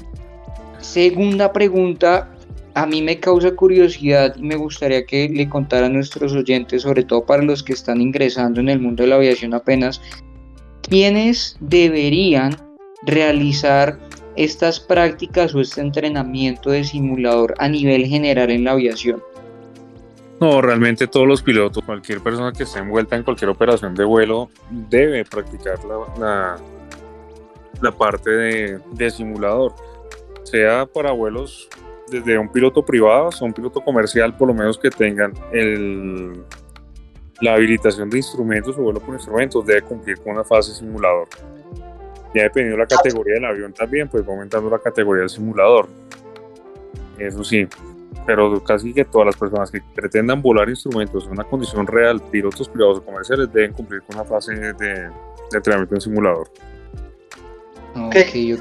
Segunda 0.89 1.53
pregunta, 1.53 2.31
a 2.73 2.87
mí 2.87 3.03
me 3.03 3.21
causa 3.21 3.51
curiosidad 3.51 4.35
y 4.39 4.43
me 4.43 4.57
gustaría 4.57 5.05
que 5.05 5.29
le 5.29 5.47
contara 5.47 5.85
a 5.85 5.91
nuestros 5.91 6.33
oyentes, 6.33 6.81
sobre 6.81 7.05
todo 7.05 7.27
para 7.27 7.43
los 7.43 7.63
que 7.63 7.75
están 7.75 8.01
ingresando 8.01 8.61
en 8.61 8.71
el 8.71 8.81
mundo 8.81 9.03
de 9.03 9.11
la 9.11 9.17
aviación 9.17 9.53
apenas, 9.53 10.01
¿quiénes 10.81 11.59
deberían 11.61 12.57
realizar 13.03 13.99
estas 14.35 14.81
prácticas 14.81 15.55
o 15.55 15.61
este 15.61 15.83
entrenamiento 15.83 16.71
de 16.71 16.83
simulador 16.85 17.55
a 17.59 17.69
nivel 17.69 18.07
general 18.07 18.51
en 18.51 18.65
la 18.65 18.71
aviación? 18.73 19.23
No, 20.41 20.63
realmente 20.63 21.07
todos 21.07 21.27
los 21.27 21.43
pilotos, 21.43 21.85
cualquier 21.85 22.23
persona 22.23 22.51
que 22.51 22.63
esté 22.63 22.79
envuelta 22.79 23.15
en 23.15 23.25
cualquier 23.25 23.51
operación 23.51 23.95
de 23.95 24.07
vuelo, 24.07 24.49
debe 24.71 25.27
practicar 25.27 25.81
la, 26.19 26.57
parte 27.93 28.31
de 28.31 29.11
simulador 29.11 29.75
sea 30.45 30.87
para 30.87 31.13
vuelos 31.13 31.69
desde 32.11 32.39
un 32.39 32.49
piloto 32.49 32.85
privado 32.85 33.29
hasta 33.29 33.45
un 33.45 33.53
piloto 33.53 33.81
comercial, 33.81 34.37
por 34.37 34.49
lo 34.49 34.55
menos 34.55 34.79
que 34.79 34.91
tengan 34.91 35.33
el, 35.53 36.43
la 37.41 37.55
habilitación 37.55 38.11
de 38.11 38.19
instrumentos 38.19 38.77
o 38.79 38.83
vuelo 38.83 39.01
con 39.01 39.15
instrumentos, 39.15 39.65
debe 39.65 39.83
cumplir 39.83 40.19
con 40.19 40.35
una 40.35 40.45
fase 40.45 40.75
simulador. 40.75 41.29
Ya 42.35 42.43
dependiendo 42.43 42.77
de 42.77 42.83
la 42.83 42.87
categoría 42.87 43.35
del 43.35 43.45
avión 43.45 43.73
también, 43.73 44.09
pues 44.09 44.27
va 44.27 44.33
aumentando 44.33 44.69
la 44.69 44.79
categoría 44.79 45.21
del 45.21 45.31
simulador. 45.31 45.89
Eso 47.19 47.43
sí, 47.43 47.67
pero 48.27 48.63
casi 48.63 48.93
que 48.93 49.05
todas 49.05 49.27
las 49.27 49.37
personas 49.37 49.71
que 49.71 49.81
pretendan 49.95 50.43
volar 50.43 50.69
instrumentos 50.69 51.25
en 51.25 51.33
una 51.33 51.45
condición 51.45 51.87
real, 51.87 52.21
pilotos 52.31 52.69
privados 52.69 52.99
o 52.99 53.05
comerciales, 53.05 53.53
deben 53.53 53.73
cumplir 53.73 54.03
con 54.03 54.17
una 54.17 54.25
fase 54.25 54.55
de, 54.55 55.11
entrenamiento 55.53 55.95
en 55.95 56.01
simulador. 56.01 56.49
Okay 58.09 58.57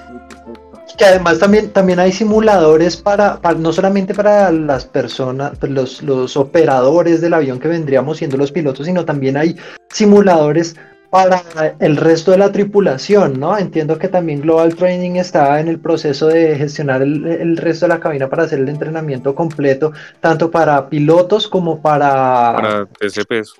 que 0.95 1.06
además 1.06 1.39
también, 1.39 1.69
también 1.71 2.00
hay 2.00 2.12
simuladores 2.12 2.97
para, 2.97 3.39
no 3.58 3.73
solamente 3.73 4.13
para 4.13 4.52
las 4.52 4.86
personas, 4.86 5.54
pues 5.60 5.71
los, 5.71 6.02
los 6.04 6.38
operadores 6.38 7.21
del 7.21 7.34
avión 7.34 7.60
que 7.60 7.67
vendríamos 7.67 8.17
siendo 8.17 8.38
los 8.38 8.52
pilotos, 8.52 8.86
sino 8.86 9.06
también 9.06 9.38
hay 9.38 9.58
simuladores 9.89 10.76
para 11.10 11.41
el 11.80 11.95
resto 11.95 12.32
de 12.32 12.38
la 12.38 12.52
tripulación, 12.52 13.39
¿no? 13.39 13.58
Entiendo 13.58 13.97
que 13.97 14.10
también 14.10 14.41
Global 14.41 14.76
Training 14.76 15.15
está 15.15 15.60
en 15.60 15.69
el 15.69 15.80
proceso 15.80 16.28
de 16.28 16.56
gestionar 16.56 17.02
el, 17.02 17.58
resto 17.58 17.86
de 17.86 17.93
la 17.93 18.00
cabina 18.00 18.30
para 18.30 18.43
hacer 18.43 18.60
el 18.60 18.69
entrenamiento 18.69 19.34
completo, 19.34 19.93
tanto 20.19 20.52
para 20.52 20.89
pilotos 20.89 21.47
como 21.47 21.82
para... 21.82 22.54
Para 22.56 22.86
TCPs. 22.86 23.54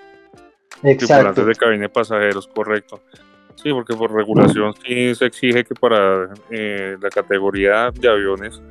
Exacto. 0.82 1.44
de 1.44 1.54
cabina 1.54 1.82
de 1.82 1.88
pasajeros, 1.88 2.46
correcto. 2.48 3.00
Sí, 3.62 3.72
porque 3.72 3.94
por 3.94 4.12
regulación 4.12 4.72
sí 4.86 5.14
se 5.16 5.26
exige 5.26 5.64
que 5.64 5.74
para 5.74 6.28
eh, 6.48 6.96
la 7.00 7.10
categoría 7.10 7.90
de 7.90 8.08
aviones 8.08 8.62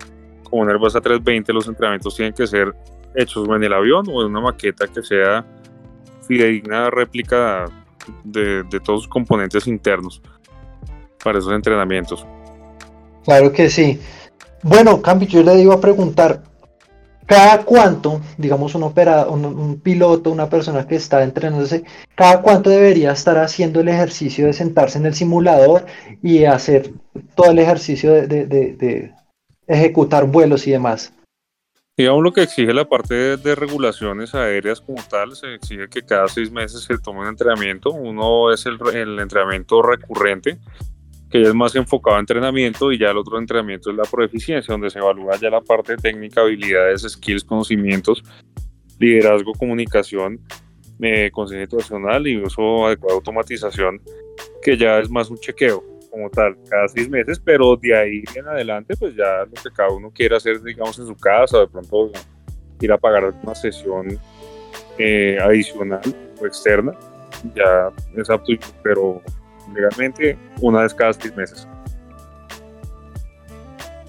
como 0.43 0.62
un 0.62 0.69
Airbus 0.69 0.95
A320 0.95 1.54
los 1.54 1.67
entrenamientos 1.67 2.15
tienen 2.15 2.34
que 2.34 2.47
ser 2.47 2.73
hechos 3.13 3.50
en 3.50 3.63
el 3.63 3.73
avión 3.73 4.06
o 4.10 4.21
en 4.21 4.30
una 4.30 4.39
maqueta 4.39 4.88
que 4.88 5.04
sea 5.04 5.45
fidedigna 6.26 6.89
réplica 6.89 7.65
de, 8.23 8.63
de 8.63 8.80
todos 8.80 9.02
sus 9.02 9.10
componentes 9.10 9.67
internos 9.67 10.21
para 11.21 11.39
esos 11.39 11.52
entrenamientos. 11.52 12.26
Claro 13.26 13.52
que 13.52 13.69
sí. 13.69 14.00
Bueno, 14.63 15.02
Campi, 15.02 15.26
yo 15.26 15.43
le 15.43 15.62
iba 15.62 15.76
a 15.76 15.82
preguntar, 15.82 16.43
cada 17.27 17.65
cuánto, 17.65 18.21
digamos, 18.37 18.73
un 18.73 18.83
operador, 18.83 19.33
un, 19.33 19.81
piloto, 19.81 20.31
una 20.31 20.49
persona 20.49 20.87
que 20.87 20.95
está 20.95 21.23
entrenándose, 21.23 21.83
cada 22.15 22.41
cuánto 22.41 22.69
debería 22.69 23.11
estar 23.11 23.37
haciendo 23.37 23.81
el 23.81 23.89
ejercicio 23.89 24.45
de 24.45 24.53
sentarse 24.53 24.97
en 24.97 25.05
el 25.05 25.13
simulador 25.13 25.85
y 26.23 26.45
hacer 26.45 26.89
todo 27.35 27.51
el 27.51 27.59
ejercicio 27.59 28.13
de, 28.13 29.11
ejecutar 29.67 30.25
vuelos 30.25 30.65
y 30.67 30.71
demás. 30.71 31.13
Digamos 31.97 32.23
lo 32.23 32.31
que 32.31 32.43
exige 32.43 32.73
la 32.73 32.85
parte 32.85 33.35
de, 33.35 33.55
regulaciones 33.55 34.33
aéreas 34.33 34.79
como 34.79 35.03
tal, 35.03 35.35
se 35.35 35.55
exige 35.55 35.89
que 35.89 36.03
cada 36.03 36.29
seis 36.29 36.49
meses 36.49 36.83
se 36.83 36.97
tome 36.97 37.19
un 37.19 37.27
entrenamiento. 37.27 37.91
Uno 37.91 38.53
es 38.53 38.65
el 38.65 39.19
entrenamiento 39.19 39.81
recurrente, 39.81 40.59
que 41.29 41.43
ya 41.43 41.49
es 41.49 41.55
más 41.55 41.75
enfocado 41.75 42.17
a 42.17 42.19
entrenamiento 42.19 42.91
y 42.91 42.97
ya 42.97 43.11
el 43.11 43.17
otro 43.17 43.37
entrenamiento 43.37 43.91
es 43.91 43.97
la 43.97 44.03
proeficiencia, 44.03 44.71
donde 44.71 44.89
se 44.89 44.99
evalúa 44.99 45.37
ya 45.37 45.49
la 45.49 45.61
parte 45.61 45.97
técnica, 45.97 46.41
habilidades, 46.41 47.01
skills, 47.01 47.43
conocimientos, 47.43 48.23
liderazgo, 48.99 49.53
comunicación, 49.53 50.39
eh, 51.01 51.29
consejo 51.31 51.61
situacional 51.63 52.27
y 52.27 52.37
uso 52.37 52.87
adecuado 52.87 53.15
de 53.15 53.19
automatización, 53.19 54.01
que 54.61 54.77
ya 54.77 54.99
es 54.99 55.09
más 55.09 55.29
un 55.29 55.37
chequeo 55.37 55.83
como 56.09 56.29
tal, 56.29 56.57
cada 56.69 56.87
seis 56.87 57.09
meses, 57.09 57.39
pero 57.39 57.75
de 57.75 57.95
ahí 57.95 58.23
en 58.33 58.47
adelante, 58.47 58.95
pues 58.97 59.15
ya 59.15 59.45
lo 59.45 59.51
que 59.51 59.69
cada 59.75 59.89
uno 59.89 60.11
quiera 60.11 60.37
hacer, 60.37 60.61
digamos, 60.63 60.97
en 60.97 61.05
su 61.05 61.15
casa, 61.15 61.59
de 61.59 61.67
pronto 61.67 62.11
ir 62.79 62.91
a 62.91 62.97
pagar 62.97 63.33
una 63.43 63.53
sesión 63.53 64.19
eh, 64.97 65.37
adicional 65.39 66.01
o 66.41 66.45
externa, 66.45 66.93
ya 67.53 67.91
es 68.15 68.29
apto, 68.29 68.53
pero 68.81 69.21
legalmente 69.73 70.38
una 70.62 70.82
vez 70.82 70.93
cada 70.93 71.13
seis 71.13 71.36
meses. 71.36 71.67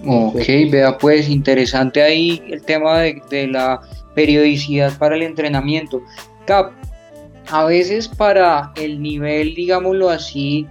Ok, 0.06 0.46
vea 0.70 0.96
pues 0.96 1.28
interesante 1.28 2.02
ahí 2.02 2.40
el 2.48 2.62
tema 2.62 3.00
de, 3.00 3.48
la 3.48 3.80
periodicidad 4.14 4.96
para 4.96 5.16
el 5.16 5.22
entrenamiento. 5.22 6.02
Cap, 6.46 6.72
a 7.50 7.64
veces 7.64 8.06
para 8.06 8.72
el 8.76 9.02
nivel, 9.02 9.54
digámoslo 9.54 10.08
así, 10.08 10.66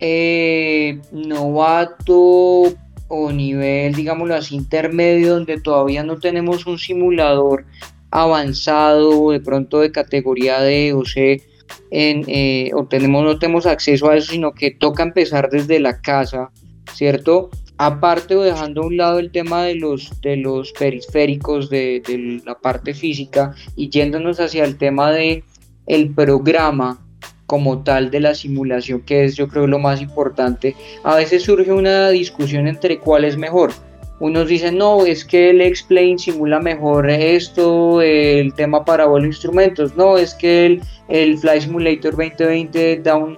eh, 0.00 1.00
novato 1.12 2.74
o 3.08 3.32
nivel, 3.32 3.94
digámoslo 3.94 4.34
así, 4.34 4.54
intermedio, 4.54 5.34
donde 5.34 5.60
todavía 5.60 6.02
no 6.02 6.18
tenemos 6.18 6.66
un 6.66 6.78
simulador 6.78 7.64
avanzado, 8.10 9.30
de 9.30 9.40
pronto 9.40 9.80
de 9.80 9.92
categoría 9.92 10.60
D 10.60 10.92
o 10.92 11.04
C, 11.04 11.42
en, 11.90 12.24
eh, 12.28 12.70
no 12.72 13.38
tenemos 13.38 13.66
acceso 13.66 14.10
a 14.10 14.16
eso, 14.16 14.32
sino 14.32 14.52
que 14.52 14.70
toca 14.70 15.02
empezar 15.02 15.50
desde 15.50 15.80
la 15.80 16.00
casa, 16.00 16.50
¿cierto? 16.92 17.50
Aparte 17.76 18.34
o 18.34 18.42
dejando 18.42 18.82
a 18.82 18.86
un 18.86 18.96
lado 18.96 19.18
el 19.18 19.30
tema 19.30 19.64
de 19.64 19.76
los, 19.76 20.20
de 20.20 20.36
los 20.36 20.72
periféricos, 20.72 21.70
de, 21.70 22.02
de 22.06 22.42
la 22.44 22.58
parte 22.58 22.92
física 22.92 23.54
y 23.76 23.88
yéndonos 23.88 24.40
hacia 24.40 24.64
el 24.64 24.76
tema 24.76 25.12
de 25.12 25.44
el 25.86 26.12
programa 26.14 27.00
como 27.46 27.82
tal 27.82 28.10
de 28.10 28.20
la 28.20 28.34
simulación, 28.34 29.00
que 29.00 29.24
es 29.24 29.34
yo 29.34 29.48
creo 29.48 29.66
lo 29.66 29.78
más 29.78 30.02
importante, 30.02 30.76
a 31.02 31.14
veces 31.16 31.44
surge 31.44 31.72
una 31.72 32.10
discusión 32.10 32.68
entre 32.68 32.98
cuál 32.98 33.24
es 33.24 33.38
mejor. 33.38 33.72
Unos 34.20 34.48
dicen, 34.48 34.78
no, 34.78 35.06
es 35.06 35.24
que 35.24 35.50
el 35.50 35.60
X-Plane 35.60 36.18
simula 36.18 36.58
mejor 36.58 37.08
esto, 37.08 38.02
el 38.02 38.52
tema 38.54 38.84
para 38.84 39.06
vuelo 39.06 39.26
instrumentos. 39.26 39.96
No, 39.96 40.18
es 40.18 40.34
que 40.34 40.66
el, 40.66 40.82
el 41.08 41.38
Fly 41.38 41.60
Simulator 41.60 42.16
2020 42.16 43.00
da 43.02 43.16
un, 43.16 43.36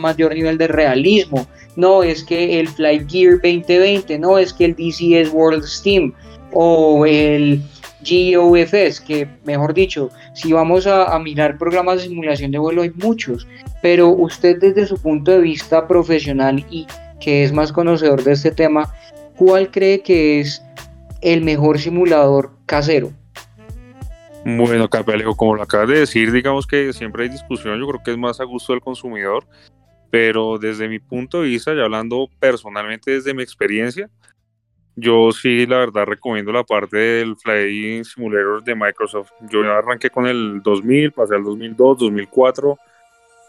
mayor 0.00 0.34
nivel 0.34 0.58
de 0.58 0.68
realismo. 0.68 1.46
No, 1.74 2.02
es 2.02 2.22
que 2.22 2.60
el 2.60 2.68
Fly 2.68 3.06
Gear 3.08 3.34
2020. 3.36 4.18
No, 4.18 4.36
es 4.36 4.52
que 4.52 4.66
el 4.66 4.74
DCS 4.76 5.32
World 5.32 5.64
Steam. 5.64 6.12
O 6.52 7.06
el 7.06 7.62
GOFS, 8.02 9.00
que 9.00 9.28
mejor 9.44 9.74
dicho, 9.74 10.10
si 10.34 10.52
vamos 10.52 10.86
a, 10.86 11.18
mirar 11.18 11.58
programas 11.58 12.02
de 12.02 12.08
simulación 12.08 12.50
de 12.50 12.58
vuelo 12.58 12.82
hay 12.82 12.90
muchos, 12.96 13.46
pero 13.82 14.08
usted 14.08 14.58
desde 14.58 14.86
su 14.86 15.00
punto 15.00 15.32
de 15.32 15.40
vista 15.40 15.86
profesional 15.86 16.64
y 16.70 16.86
que 17.20 17.44
es 17.44 17.52
más 17.52 17.72
conocedor 17.72 18.24
de 18.24 18.32
este 18.32 18.50
tema, 18.50 18.92
¿cuál 19.40 19.70
cree 19.70 20.02
que 20.02 20.38
es 20.38 20.62
el 21.22 21.40
mejor 21.40 21.78
simulador 21.78 22.50
casero? 22.66 23.10
Bueno, 24.44 24.90
Capelejo, 24.90 25.34
como 25.34 25.54
lo 25.54 25.62
acabas 25.62 25.88
de 25.88 26.00
decir, 26.00 26.30
digamos 26.30 26.66
que 26.66 26.92
siempre 26.92 27.22
hay 27.22 27.30
discusión, 27.30 27.80
yo 27.80 27.88
creo 27.88 28.02
que 28.04 28.10
es 28.10 28.18
más 28.18 28.38
a 28.38 28.44
gusto 28.44 28.74
del 28.74 28.82
consumidor, 28.82 29.46
pero 30.10 30.58
desde 30.58 30.88
mi 30.88 30.98
punto 30.98 31.40
de 31.40 31.48
vista, 31.48 31.72
y 31.72 31.80
hablando 31.80 32.28
personalmente 32.38 33.12
desde 33.12 33.32
mi 33.32 33.42
experiencia, 33.42 34.10
yo 34.94 35.32
sí, 35.32 35.64
la 35.64 35.78
verdad, 35.78 36.04
recomiendo 36.04 36.52
la 36.52 36.64
parte 36.64 36.98
del 36.98 37.34
Fly 37.36 38.04
Simulator 38.04 38.62
de 38.62 38.74
Microsoft. 38.74 39.30
Yo 39.48 39.62
arranqué 39.62 40.10
con 40.10 40.26
el 40.26 40.60
2000, 40.62 41.12
pasé 41.12 41.36
al 41.36 41.44
2002, 41.44 41.98
2004, 41.98 42.76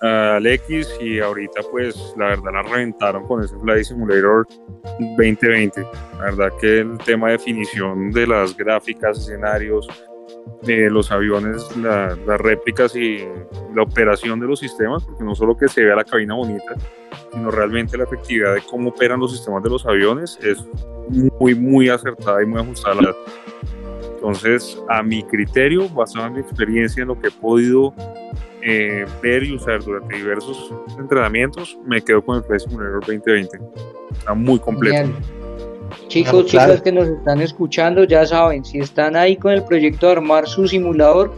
al 0.01 0.47
X 0.47 0.89
y 0.99 1.19
ahorita 1.19 1.61
pues 1.69 1.95
la 2.17 2.29
verdad 2.29 2.51
la 2.53 2.61
reventaron 2.63 3.27
con 3.27 3.43
ese 3.43 3.55
Fly 3.59 3.83
Simulator 3.83 4.47
2020. 5.17 5.81
La 6.17 6.23
verdad 6.25 6.49
que 6.59 6.79
el 6.79 6.97
tema 6.99 7.27
de 7.27 7.33
definición 7.33 8.11
de 8.11 8.27
las 8.27 8.57
gráficas, 8.57 9.19
escenarios, 9.19 9.87
de 10.63 10.89
los 10.89 11.11
aviones, 11.11 11.75
las 11.77 12.17
réplicas 12.39 12.95
y 12.95 13.19
la 13.75 13.83
operación 13.83 14.39
de 14.39 14.47
los 14.47 14.59
sistemas, 14.59 15.03
porque 15.03 15.23
no 15.23 15.35
solo 15.35 15.55
que 15.55 15.67
se 15.67 15.83
vea 15.83 15.95
la 15.95 16.03
cabina 16.03 16.33
bonita, 16.33 16.75
sino 17.31 17.51
realmente 17.51 17.97
la 17.97 18.05
efectividad 18.05 18.55
de 18.55 18.61
cómo 18.61 18.89
operan 18.89 19.19
los 19.19 19.31
sistemas 19.31 19.63
de 19.63 19.69
los 19.69 19.85
aviones 19.85 20.39
es 20.41 20.63
muy, 21.39 21.55
muy 21.55 21.89
acertada 21.89 22.41
y 22.41 22.45
muy 22.45 22.59
ajustada. 22.59 23.13
Entonces, 24.15 24.77
a 24.87 25.01
mi 25.01 25.23
criterio, 25.23 25.89
basado 25.89 26.27
en 26.27 26.33
mi 26.33 26.39
experiencia, 26.41 27.01
en 27.01 27.07
lo 27.07 27.19
que 27.19 27.27
he 27.27 27.31
podido 27.31 27.93
eh, 28.63 29.05
ver 29.21 29.43
y 29.43 29.55
usar 29.55 29.83
durante 29.83 30.15
diversos 30.15 30.71
entrenamientos, 30.97 31.77
me 31.85 32.01
quedo 32.01 32.23
con 32.23 32.37
el 32.37 32.43
Flight 32.43 32.61
Simulator 32.61 32.99
2020. 33.01 33.59
Está 34.11 34.33
muy 34.33 34.59
completo. 34.59 35.11
Chicos, 36.07 36.45
chicas 36.45 36.81
que 36.81 36.91
nos 36.91 37.07
están 37.07 37.41
escuchando, 37.41 38.03
ya 38.03 38.25
saben, 38.25 38.63
si 38.63 38.79
están 38.79 39.15
ahí 39.15 39.35
con 39.35 39.51
el 39.51 39.63
proyecto 39.63 40.07
de 40.07 40.13
armar 40.13 40.47
su 40.47 40.67
simulador, 40.67 41.33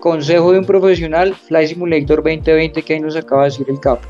consejo 0.00 0.52
de 0.52 0.60
un 0.60 0.64
profesional, 0.64 1.34
Fly 1.34 1.68
Simulator 1.68 2.22
2020, 2.22 2.82
que 2.82 2.94
ahí 2.94 3.00
nos 3.00 3.16
acaba 3.16 3.44
de 3.44 3.50
decir 3.50 3.66
el 3.68 3.80
capo. 3.80 4.06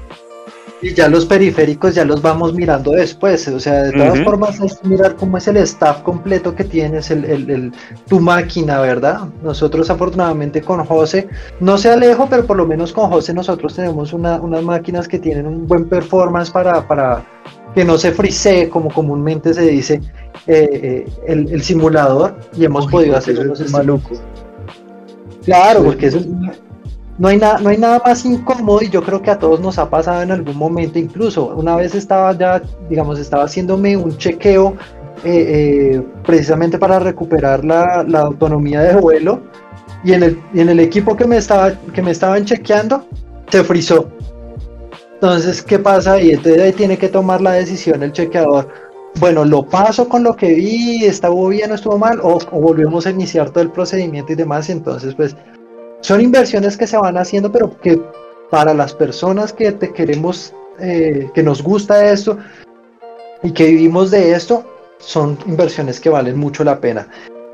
Y 0.81 0.95
ya 0.95 1.09
los 1.09 1.27
periféricos 1.27 1.97
ya 1.97 2.05
los 2.05 2.23
vamos 2.23 2.55
mirando 2.55 2.93
después, 2.93 3.49
o 3.49 3.59
sea, 3.59 3.83
de 3.83 3.93
todas 3.93 4.23
formas 4.23 4.61
hay 4.61 4.69
que 4.69 4.89
mirar 4.89 5.17
cómo 5.17 5.37
es 5.37 5.49
el 5.49 5.57
staff 5.57 6.03
completo 6.03 6.55
que 6.55 6.63
tienes, 6.63 7.11
el, 7.11 7.25
el, 7.25 7.73
tu 8.09 8.21
máquina, 8.21 8.81
¿verdad? 8.81 9.23
Nosotros 9.43 9.91
afortunadamente 9.91 10.63
con 10.63 10.85
José, 10.85 11.29
no 11.59 11.79
se 11.79 11.91
alejo, 11.91 12.29
pero 12.31 12.47
por 12.47 12.57
lo 12.57 12.65
menos 12.65 12.93
con 12.93 13.11
José 13.11 13.35
nosotros 13.35 13.75
tenemos 13.75 14.13
unas 14.13 14.63
máquinas 14.63 15.09
que 15.09 15.19
tienen 15.19 15.47
un 15.47 15.67
buen 15.67 15.89
performance 15.89 16.51
para, 16.51 16.87
para 16.87 17.25
que 17.75 17.85
no 17.85 17.99
se 17.99 18.13
frisee, 18.13 18.69
como 18.69 18.89
comúnmente 18.93 19.55
se 19.55 19.63
dice, 19.63 20.01
eh, 20.47 21.07
eh, 21.27 21.47
el, 21.51 21.63
simulador, 21.63 22.39
y 22.57 22.65
hemos 22.65 22.87
podido 22.87 23.17
hacer 23.17 23.37
unos 23.41 23.69
maluco. 23.73 24.11
Claro, 25.45 25.83
porque 25.83 26.07
eso 26.07 26.19
es 26.19 26.27
no 27.19 27.29
hay, 27.29 27.37
nada, 27.37 27.59
no 27.59 27.69
hay 27.69 27.79
nada 27.79 28.01
más 28.05 28.25
incómodo 28.25 28.81
y 28.81 28.91
yo 28.91 29.03
creo 29.03 29.21
que 29.21 29.31
a 29.31 29.39
todos 29.39 29.61
nos 29.61 29.79
ha 29.79 29.91
pasado 29.91 30.23
en 30.23 30.31
algún 30.31 30.57
momento, 30.57 30.99
incluso 31.01 31.47
una 31.49 31.75
vez 31.75 31.95
estaba 31.97 32.33
ya, 32.33 32.63
digamos, 32.89 33.19
estaba 33.19 33.45
haciéndome 33.45 33.97
un 33.97 34.17
chequeo 34.17 34.77
eh, 35.25 35.97
eh, 35.97 36.03
precisamente 36.25 36.79
para 36.79 37.01
recuperar 37.01 37.65
la, 37.65 38.07
autonomía 38.21 38.83
de 38.83 38.95
vuelo 38.95 39.41
y 40.05 40.13
en 40.13 40.23
el, 40.23 40.41
en 40.55 40.69
el 40.69 40.79
equipo 40.79 41.17
que 41.17 41.27
me, 41.27 41.39
estaba, 41.39 41.73
que 41.93 42.03
me 42.03 42.13
estaban 42.13 42.45
chequeando 42.45 43.05
se 43.51 43.65
frizó. 43.65 44.09
Entonces, 45.15 45.61
¿qué 45.63 45.81
pasa? 45.81 46.21
Y 46.21 46.31
entonces 46.31 46.63
ahí 46.63 46.73
tiene 46.73 46.97
que 46.97 47.09
tomar 47.09 47.41
la 47.41 47.53
decisión 47.53 48.05
el 48.05 48.13
chequeador. 48.13 48.69
Bueno, 49.19 49.45
lo 49.45 49.65
paso 49.65 50.09
con 50.09 50.23
lo 50.23 50.37
que 50.37 50.55
vi, 50.55 51.05
estuvo 51.05 51.49
bien 51.49 51.73
o 51.73 51.75
estuvo 51.75 51.99
mal, 51.99 52.21
o, 52.23 52.39
o 52.53 52.61
volvemos 52.61 53.05
a 53.07 53.11
iniciar 53.11 53.51
todo 53.51 53.63
el 53.63 53.73
procedimiento 53.73 54.33
y 54.33 54.37
demás. 54.37 54.71
Entonces, 54.71 55.17
pues 55.17 55.35
son 56.01 56.21
inversiones 56.21 56.77
que 56.77 56.87
se 56.87 56.97
van 56.97 57.17
haciendo, 57.17 57.51
pero 57.51 57.79
que 57.81 58.01
para 58.51 58.75
las 58.75 58.95
personas 58.95 59.53
que 59.53 59.73
te 59.73 59.93
queremos, 59.93 60.55
eh, 60.79 61.31
que 61.35 61.43
nos 61.43 61.63
gusta 61.63 62.11
esto 62.11 62.39
y 63.43 63.53
que 63.53 63.67
vivimos 63.67 64.11
de 64.11 64.33
esto, 64.33 64.65
son 64.99 65.39
inversiones 65.47 66.01
que 66.01 66.11
valen 66.11 66.39
mucho 66.39 66.65
la 66.65 66.81
pena. 66.81 67.09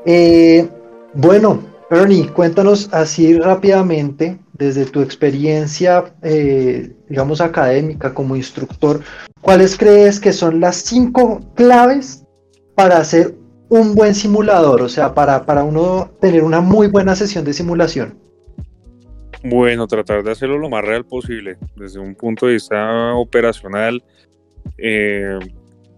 Eh, 0.05 0.67
bueno, 1.13 1.61
Ernie, 1.89 2.29
cuéntanos 2.29 2.89
así 2.91 3.37
rápidamente, 3.37 4.39
desde 4.53 4.85
tu 4.85 5.01
experiencia, 5.01 6.15
eh, 6.21 6.95
digamos, 7.09 7.41
académica 7.41 8.13
como 8.13 8.35
instructor, 8.35 9.01
¿cuáles 9.41 9.77
crees 9.77 10.19
que 10.19 10.33
son 10.33 10.59
las 10.59 10.77
cinco 10.77 11.41
claves 11.55 12.23
para 12.75 12.97
hacer 12.97 13.35
un 13.69 13.95
buen 13.95 14.15
simulador? 14.15 14.81
O 14.81 14.89
sea, 14.89 15.13
para, 15.13 15.45
para 15.45 15.63
uno 15.63 16.09
tener 16.21 16.43
una 16.43 16.61
muy 16.61 16.87
buena 16.87 17.15
sesión 17.15 17.45
de 17.45 17.53
simulación. 17.53 18.24
Bueno, 19.47 19.85
tratar 19.85 20.23
de 20.23 20.31
hacerlo 20.31 20.57
lo 20.57 20.69
más 20.69 20.83
real 20.83 21.05
posible, 21.05 21.57
desde 21.75 21.99
un 21.99 22.15
punto 22.15 22.47
de 22.47 22.53
vista 22.53 23.13
operacional, 23.13 24.03
eh, 24.75 25.37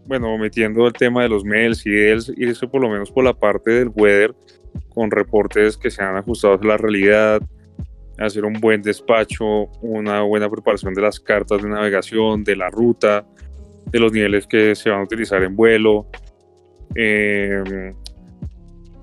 bueno, 0.06 0.38
metiendo 0.38 0.86
el 0.86 0.92
tema 0.92 1.24
de 1.24 1.30
los 1.30 1.46
mails 1.46 1.86
y 1.86 1.92
irse 1.92 2.68
por 2.68 2.82
lo 2.82 2.90
menos 2.90 3.10
por 3.10 3.24
la 3.24 3.34
parte 3.34 3.72
del 3.72 3.90
weather, 3.96 4.36
con 4.90 5.10
reportes 5.10 5.78
que 5.78 5.90
sean 5.90 6.18
ajustados 6.18 6.62
a 6.62 6.66
la 6.66 6.76
realidad, 6.76 7.42
hacer 8.18 8.44
un 8.44 8.60
buen 8.60 8.82
despacho, 8.82 9.46
una 9.82 10.24
buena 10.24 10.50
preparación 10.50 10.94
de 10.94 11.04
las 11.04 11.18
cartas 11.18 11.64
de 11.64 11.70
navegación, 11.70 12.44
de 12.44 12.58
la 12.58 12.70
ruta, 12.70 13.26
de 13.86 14.00
los 14.00 14.12
niveles 14.12 14.46
que 14.46 14.76
se 14.76 14.90
van 14.90 15.00
a 15.00 15.04
utilizar 15.04 15.42
en 15.42 15.56
vuelo, 15.56 16.08
eh, 16.96 17.94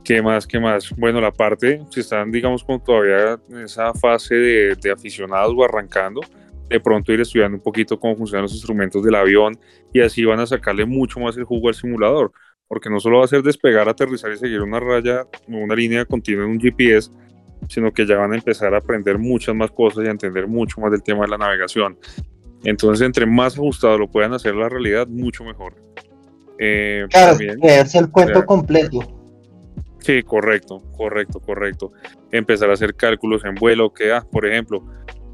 ¿Qué 0.05 0.21
más? 0.21 0.47
¿Qué 0.47 0.61
más? 0.61 0.90
Bueno, 0.97 1.19
la 1.19 1.33
parte, 1.33 1.81
si 1.90 2.01
están, 2.01 2.31
digamos, 2.31 2.62
como 2.62 2.79
todavía 2.79 3.38
en 3.49 3.61
esa 3.61 3.95
fase 3.95 4.35
de, 4.35 4.93
aficionados 4.93 5.55
o 5.57 5.64
arrancando, 5.64 6.21
de 6.69 6.79
pronto 6.79 7.11
ir 7.11 7.23
estudiando 7.23 7.57
un 7.57 7.62
poquito 7.62 7.99
cómo 7.99 8.14
funcionan 8.14 8.43
los 8.43 8.53
instrumentos 8.53 9.03
del 9.03 9.14
avión 9.14 9.59
y 9.95 10.01
así 10.01 10.23
van 10.25 10.40
a 10.40 10.47
sacarle 10.47 10.85
mucho 10.85 11.21
más 11.21 11.38
el 11.38 11.45
jugo 11.45 11.69
al 11.69 11.75
simulador, 11.75 12.33
porque 12.69 12.90
no 12.90 13.01
solo 13.01 13.21
va 13.21 13.25
a 13.25 13.29
ser 13.29 13.43
despegar, 13.43 13.88
aterrizar 13.88 14.31
y 14.31 14.37
seguir 14.37 14.61
una 14.61 14.79
raya 14.79 15.23
o 15.23 15.57
una 15.57 15.75
línea 15.75 16.05
continua 16.05 16.45
en 16.45 16.51
un 16.51 16.61
GPS, 16.61 17.11
sino 17.71 17.90
que 17.90 18.05
ya 18.07 18.19
van 18.19 18.33
a 18.33 18.37
empezar 18.37 18.75
a 18.75 18.79
aprender 18.79 19.17
muchas 19.17 19.55
más 19.55 19.71
cosas 19.71 20.05
y 20.05 20.09
a 20.09 20.11
entender 20.11 20.47
mucho 20.47 20.83
más 20.83 20.90
del 20.90 21.03
tema 21.03 21.23
de 21.23 21.29
la 21.29 21.38
navegación. 21.38 21.99
Entonces, 22.62 23.07
entre 23.07 23.25
más 23.25 23.55
ajustado 23.55 23.97
lo 23.97 24.11
puedan 24.11 24.35
hacer 24.35 24.55
la 24.55 24.69
realidad, 24.69 25.07
mucho 25.07 25.45
mejor. 25.45 25.75
Eh, 26.59 27.07
claro, 27.09 27.38
es 27.62 27.95
el 27.95 28.11
cuento 28.11 28.45
completo. 28.45 29.13
Sí, 30.05 30.23
correcto, 30.23 30.83
correcto, 30.99 31.40
correcto. 31.40 31.93
Empezar 32.31 32.69
a 32.69 32.75
hacer 32.75 32.95
cálculos 32.95 33.43
en 33.47 33.55
vuelo, 33.55 33.90
que, 33.90 34.12
ah, 34.12 34.23
por 34.31 34.45
ejemplo, 34.45 34.85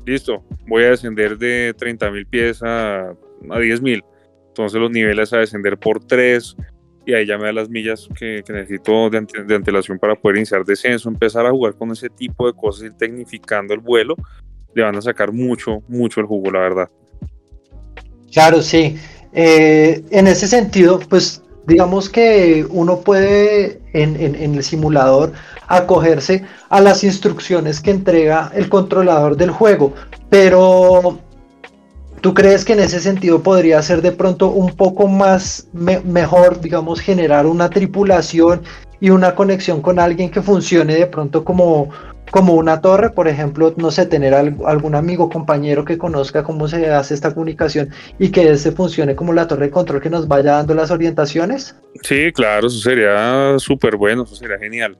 listo, 0.06 0.44
voy 0.68 0.84
a 0.84 0.90
descender 0.90 1.36
de 1.38 1.74
30.000 1.76 2.26
pies 2.28 2.62
a, 2.62 3.08
a 3.08 3.14
10.000. 3.58 4.04
Entonces 4.46 4.80
los 4.80 4.92
niveles 4.92 5.32
a 5.32 5.38
descender 5.38 5.76
por 5.76 6.04
3 6.04 6.56
y 7.04 7.14
ahí 7.14 7.26
ya 7.26 7.36
me 7.36 7.46
da 7.46 7.52
las 7.52 7.68
millas 7.68 8.08
que, 8.16 8.44
necesito 8.48 9.10
de, 9.10 9.18
antelación 9.56 9.98
para 9.98 10.14
poder 10.14 10.36
iniciar 10.36 10.64
descenso, 10.64 11.08
empezar 11.08 11.44
a 11.46 11.50
jugar 11.50 11.74
con 11.74 11.90
ese 11.90 12.08
tipo 12.08 12.46
de 12.46 12.52
cosas, 12.52 12.84
y 12.84 12.90
tecnificando 12.96 13.74
el 13.74 13.80
vuelo, 13.80 14.14
le 14.72 14.84
van 14.84 14.94
a 14.94 15.02
sacar 15.02 15.32
mucho, 15.32 15.82
mucho 15.88 16.20
el 16.20 16.26
jugo, 16.26 16.52
la 16.52 16.60
verdad. 16.60 16.90
Claro, 18.32 18.62
sí. 18.62 18.96
Eh, 19.32 20.04
en 20.10 20.28
ese 20.28 20.46
sentido, 20.46 21.00
pues 21.00 21.42
digamos 21.66 22.08
que 22.08 22.66
uno 22.70 23.00
puede 23.00 23.80
en, 23.92 24.16
el 24.16 24.62
simulador 24.62 25.32
acogerse 25.66 26.44
a 26.68 26.80
las 26.80 27.04
instrucciones 27.04 27.80
que 27.80 27.90
entrega 27.90 28.50
el 28.54 28.68
controlador 28.68 29.36
del 29.36 29.50
juego, 29.50 29.92
pero 30.28 31.18
¿tú 32.20 32.34
crees 32.34 32.64
que 32.64 32.72
en 32.72 32.80
ese 32.80 33.00
sentido 33.00 33.42
podría 33.42 33.82
ser 33.82 34.02
de 34.02 34.12
pronto 34.12 34.50
un 34.50 34.74
poco 34.74 35.06
más 35.06 35.68
mejor, 35.72 36.60
digamos, 36.60 37.00
generar 37.00 37.46
una 37.46 37.70
tripulación 37.70 38.62
y 39.00 39.10
una 39.10 39.34
conexión 39.34 39.80
con 39.80 39.98
alguien 39.98 40.30
que 40.30 40.42
funcione 40.42 40.94
de 40.94 41.06
pronto 41.06 41.44
como, 41.44 41.88
como 42.30 42.54
una 42.54 42.80
torre, 42.80 43.10
por 43.10 43.28
ejemplo, 43.28 43.74
no 43.76 43.90
sé, 43.90 44.06
tener 44.06 44.34
algún 44.34 44.94
amigo, 44.94 45.28
compañero 45.28 45.84
que 45.84 45.98
conozca 45.98 46.42
cómo 46.42 46.68
se 46.68 46.90
hace 46.90 47.14
esta 47.14 47.34
comunicación 47.34 47.90
y 48.18 48.30
que 48.30 48.50
ese 48.50 48.72
funcione 48.72 49.16
como 49.16 49.32
la 49.32 49.46
torre 49.46 49.66
de 49.66 49.70
control 49.70 50.00
que 50.00 50.10
nos 50.10 50.28
vaya 50.28 50.52
dando 50.52 50.74
las 50.74 50.90
orientaciones? 50.90 51.76
Sí, 52.02 52.32
claro, 52.32 52.68
eso 52.68 52.78
sería 52.78 53.58
súper 53.58 53.96
bueno, 53.96 54.24
eso 54.24 54.36
sería 54.36 54.58
genial. 54.58 54.96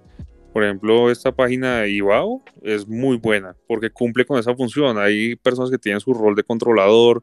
Por 0.52 0.64
ejemplo, 0.64 1.10
esta 1.10 1.30
página 1.30 1.80
de 1.80 1.90
IBAO 1.90 2.42
es 2.62 2.86
muy 2.88 3.16
buena 3.16 3.54
porque 3.68 3.90
cumple 3.90 4.24
con 4.24 4.38
esa 4.38 4.54
función. 4.54 4.98
Hay 4.98 5.36
personas 5.36 5.70
que 5.70 5.78
tienen 5.78 6.00
su 6.00 6.12
rol 6.12 6.34
de 6.34 6.42
controlador, 6.42 7.22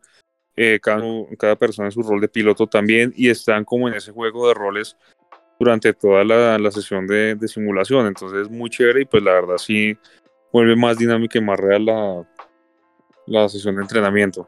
eh, 0.56 0.80
cada, 0.82 1.56
persona 1.56 1.90
en 1.90 1.92
su 1.92 2.02
rol 2.02 2.20
de 2.20 2.30
piloto 2.30 2.66
también 2.66 3.14
y 3.16 3.30
están 3.30 3.64
como 3.64 3.88
en 3.88 3.94
ese 3.94 4.12
juego 4.12 4.48
de 4.48 4.56
roles 4.56 4.98
durante 5.60 5.94
toda 5.94 6.24
la, 6.24 6.72
sesión 6.72 7.08
de, 7.08 7.36
de, 7.36 7.48
simulación. 7.48 8.08
Entonces 8.08 8.42
es 8.44 8.50
muy 8.50 8.70
chévere 8.70 9.02
y 9.02 9.06
pues 9.06 9.24
la 9.24 9.34
verdad 9.34 9.58
sí 9.58 9.98
vuelve 10.52 10.76
más 10.76 10.98
dinámica 10.98 11.38
y 11.38 11.42
más 11.42 11.60
real 11.60 11.86
la, 11.86 12.28
la 13.26 13.50
sesión 13.50 13.76
de 13.76 13.82
entrenamiento. 13.82 14.48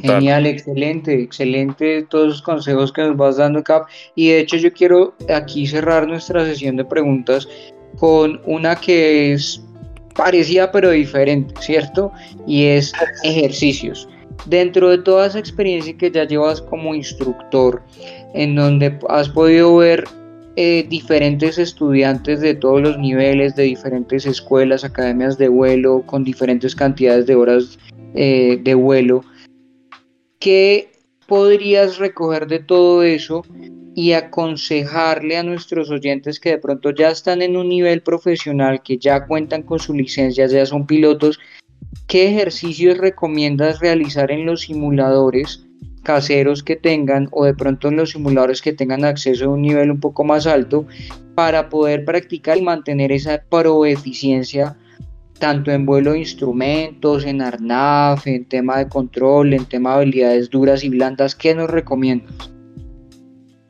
Genial, 0.00 0.46
excelente, 0.46 1.20
excelente 1.20 2.06
todos 2.08 2.28
los 2.28 2.42
consejos 2.42 2.92
que 2.92 3.02
nos 3.02 3.16
vas 3.16 3.36
dando, 3.36 3.62
Cap. 3.62 3.86
Y 4.14 4.30
de 4.30 4.40
hecho 4.40 4.56
yo 4.56 4.72
quiero 4.72 5.14
aquí 5.28 5.66
cerrar 5.66 6.06
nuestra 6.06 6.44
sesión 6.44 6.76
de 6.76 6.84
preguntas 6.84 7.46
con 7.98 8.40
una 8.46 8.74
que 8.76 9.32
es 9.32 9.62
parecida 10.14 10.70
pero 10.70 10.90
diferente, 10.90 11.54
¿cierto? 11.60 12.12
Y 12.46 12.64
es 12.64 12.92
ejercicios. 13.22 14.08
Dentro 14.46 14.90
de 14.90 14.98
toda 14.98 15.26
esa 15.26 15.38
experiencia 15.38 15.96
que 15.96 16.10
ya 16.10 16.24
llevas 16.24 16.62
como 16.62 16.94
instructor, 16.94 17.82
en 18.34 18.54
donde 18.54 18.98
has 19.08 19.28
podido 19.28 19.76
ver 19.76 20.04
eh, 20.56 20.86
diferentes 20.88 21.58
estudiantes 21.58 22.40
de 22.40 22.54
todos 22.54 22.82
los 22.82 22.98
niveles, 22.98 23.56
de 23.56 23.64
diferentes 23.64 24.26
escuelas, 24.26 24.84
academias 24.84 25.38
de 25.38 25.48
vuelo, 25.48 26.02
con 26.06 26.24
diferentes 26.24 26.74
cantidades 26.74 27.26
de 27.26 27.34
horas 27.34 27.78
eh, 28.14 28.58
de 28.62 28.74
vuelo, 28.74 29.24
¿Qué 30.42 30.90
podrías 31.28 31.98
recoger 31.98 32.48
de 32.48 32.58
todo 32.58 33.04
eso 33.04 33.44
y 33.94 34.10
aconsejarle 34.10 35.36
a 35.36 35.44
nuestros 35.44 35.88
oyentes 35.88 36.40
que 36.40 36.50
de 36.50 36.58
pronto 36.58 36.90
ya 36.90 37.10
están 37.10 37.42
en 37.42 37.56
un 37.56 37.68
nivel 37.68 38.02
profesional, 38.02 38.82
que 38.82 38.98
ya 38.98 39.24
cuentan 39.28 39.62
con 39.62 39.78
su 39.78 39.94
licencia, 39.94 40.48
ya 40.48 40.66
son 40.66 40.84
pilotos? 40.84 41.38
¿Qué 42.08 42.26
ejercicios 42.26 42.98
recomiendas 42.98 43.78
realizar 43.78 44.32
en 44.32 44.44
los 44.44 44.62
simuladores 44.62 45.64
caseros 46.02 46.62
que 46.62 46.76
tengan 46.76 47.28
o 47.30 47.44
de 47.44 47.54
pronto 47.54 47.90
los 47.90 48.10
simuladores 48.10 48.60
que 48.62 48.72
tengan 48.72 49.04
acceso 49.04 49.46
a 49.46 49.48
un 49.48 49.62
nivel 49.62 49.90
un 49.90 50.00
poco 50.00 50.24
más 50.24 50.46
alto 50.46 50.86
para 51.34 51.68
poder 51.68 52.04
practicar 52.04 52.58
y 52.58 52.62
mantener 52.62 53.12
esa 53.12 53.42
proeficiencia 53.48 54.76
tanto 55.42 55.72
en 55.72 55.84
vuelo 55.84 56.12
de 56.12 56.20
instrumentos, 56.20 57.24
en 57.24 57.42
ARNAF, 57.42 58.28
en 58.28 58.44
tema 58.44 58.78
de 58.78 58.88
control, 58.88 59.54
en 59.54 59.64
tema 59.64 59.90
de 59.90 59.96
habilidades 59.96 60.48
duras 60.48 60.84
y 60.84 60.88
blandas, 60.88 61.34
¿qué 61.34 61.52
nos 61.52 61.68
recomiendas? 61.68 62.52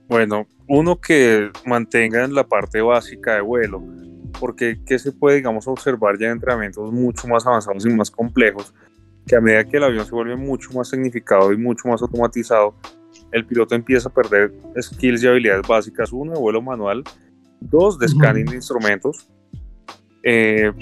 Bueno, 0.07 0.47
uno 0.68 1.01
que 1.01 1.51
mantengan 1.64 2.35
la 2.35 2.47
parte 2.47 2.83
básica 2.83 3.37
de 3.37 3.40
vuelo, 3.40 3.83
porque 4.38 4.81
¿qué 4.85 4.99
se 4.99 5.12
puede, 5.12 5.37
digamos, 5.37 5.66
observar 5.66 6.18
ya 6.18 6.27
en 6.27 6.33
entrenamientos 6.33 6.92
mucho 6.92 7.27
más 7.27 7.47
avanzados 7.47 7.87
y 7.87 7.88
más 7.88 8.11
complejos? 8.11 8.75
Que 9.27 9.37
a 9.37 9.41
medida 9.41 9.65
que 9.65 9.77
el 9.77 9.85
avión 9.85 10.05
se 10.05 10.13
vuelve 10.13 10.37
mucho 10.37 10.71
más 10.73 10.89
significado 10.89 11.53
y 11.53 11.57
mucho 11.57 11.89
más 11.89 12.03
automatizado, 12.03 12.75
el 13.31 13.47
piloto 13.47 13.75
empieza 13.75 14.09
a 14.09 14.13
perder 14.13 14.53
skills 14.81 15.23
y 15.23 15.27
habilidades 15.29 15.67
básicas, 15.67 16.13
uno 16.13 16.33
de 16.33 16.39
vuelo 16.39 16.61
manual, 16.61 17.05
dos 17.61 17.99
de 17.99 18.09
scanning 18.09 18.47
de 18.47 18.57
instrumentos, 18.57 19.29
eh, 20.23 20.73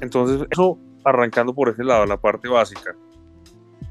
entonces, 0.00 0.46
eso 0.50 0.78
arrancando 1.04 1.54
por 1.54 1.68
ese 1.68 1.84
lado, 1.84 2.06
la 2.06 2.16
parte 2.16 2.48
básica. 2.48 2.94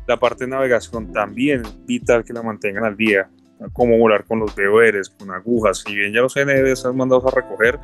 La 0.07 0.17
parte 0.17 0.45
de 0.45 0.51
navegación 0.51 1.11
también 1.13 1.63
vital 1.85 2.23
que 2.23 2.33
la 2.33 2.41
mantengan 2.41 2.83
al 2.83 2.97
día, 2.97 3.29
como 3.71 3.97
volar 3.97 4.25
con 4.25 4.39
los 4.39 4.55
DORs, 4.55 5.09
con 5.11 5.31
agujas. 5.31 5.83
Si 5.85 5.95
bien 5.95 6.11
ya 6.11 6.21
los 6.21 6.35
ND 6.35 6.67
están 6.71 6.97
mandados 6.97 7.25
a 7.25 7.35
recoger, 7.35 7.79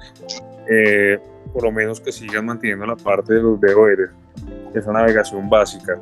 eh, 0.69 1.17
por 1.53 1.63
lo 1.63 1.71
menos 1.71 2.01
que 2.01 2.11
sigan 2.11 2.45
manteniendo 2.45 2.85
la 2.85 2.95
parte 2.95 3.35
de 3.35 3.41
los 3.41 3.59
DORs, 4.45 4.75
esa 4.75 4.91
navegación 4.91 5.49
básica. 5.49 5.99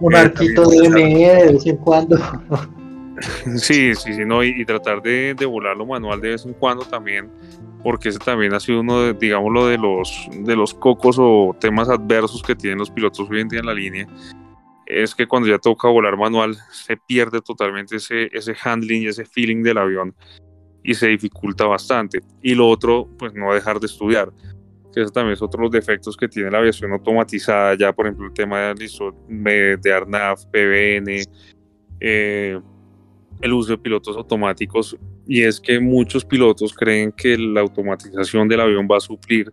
Un 0.00 0.14
eh, 0.14 0.18
arquito 0.18 0.68
de 0.68 0.88
NE 0.88 1.44
de 1.44 1.52
vez 1.52 1.66
en 1.66 1.76
cuando. 1.76 2.16
sí, 3.56 3.94
sí, 3.94 4.14
sí, 4.14 4.24
no, 4.24 4.42
y, 4.42 4.64
tratar 4.64 5.02
de, 5.02 5.34
de 5.34 5.46
volarlo 5.46 5.86
manual 5.86 6.20
de 6.20 6.30
vez 6.30 6.44
en 6.44 6.54
cuando 6.54 6.84
también 6.84 7.30
porque 7.82 8.10
ese 8.10 8.18
también 8.18 8.54
ha 8.54 8.60
sido 8.60 8.80
uno 8.80 9.02
de, 9.02 9.14
digámoslo, 9.14 9.66
de 9.66 9.78
los, 9.78 10.28
de 10.32 10.56
los 10.56 10.74
cocos 10.74 11.16
o 11.18 11.56
temas 11.58 11.88
adversos 11.88 12.42
que 12.42 12.54
tienen 12.54 12.78
los 12.78 12.90
pilotos 12.90 13.28
hoy 13.30 13.40
en 13.40 13.48
día 13.48 13.60
en 13.60 13.66
la 13.66 13.74
línea, 13.74 14.06
es 14.86 15.14
que 15.14 15.26
cuando 15.26 15.48
ya 15.48 15.58
toca 15.58 15.88
volar 15.88 16.16
manual 16.16 16.56
se 16.70 16.96
pierde 16.96 17.40
totalmente 17.40 17.96
ese, 17.96 18.28
ese 18.32 18.54
handling 18.62 19.02
y 19.02 19.06
ese 19.06 19.24
feeling 19.24 19.62
del 19.62 19.78
avión 19.78 20.14
y 20.82 20.94
se 20.94 21.08
dificulta 21.08 21.66
bastante. 21.66 22.20
Y 22.42 22.54
lo 22.54 22.68
otro, 22.68 23.08
pues 23.18 23.32
no 23.34 23.54
dejar 23.54 23.80
de 23.80 23.86
estudiar, 23.86 24.30
que 24.92 25.02
eso 25.02 25.10
también 25.10 25.34
es 25.34 25.42
otro 25.42 25.58
de 25.58 25.64
los 25.64 25.72
defectos 25.72 26.16
que 26.16 26.28
tiene 26.28 26.50
la 26.50 26.58
aviación 26.58 26.92
automatizada, 26.92 27.74
ya 27.74 27.92
por 27.92 28.06
ejemplo 28.06 28.26
el 28.26 28.32
tema 28.32 28.74
de, 28.74 29.76
de 29.80 29.92
ARNAV, 29.92 30.38
PBN, 30.50 31.24
eh, 32.00 32.60
el 33.40 33.52
uso 33.52 33.72
de 33.72 33.78
pilotos 33.78 34.16
automáticos 34.16 34.96
y 35.26 35.42
es 35.42 35.60
que 35.60 35.80
muchos 35.80 36.24
pilotos 36.24 36.74
creen 36.74 37.12
que 37.12 37.36
la 37.36 37.60
automatización 37.60 38.48
del 38.48 38.60
avión 38.60 38.88
va 38.90 38.98
a 38.98 39.00
suplir 39.00 39.52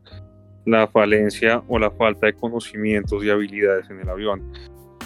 la 0.65 0.87
falencia 0.87 1.63
o 1.67 1.79
la 1.79 1.89
falta 1.91 2.27
de 2.27 2.33
conocimientos 2.33 3.23
y 3.23 3.29
habilidades 3.29 3.89
en 3.89 3.99
el 4.01 4.09
avión. 4.09 4.51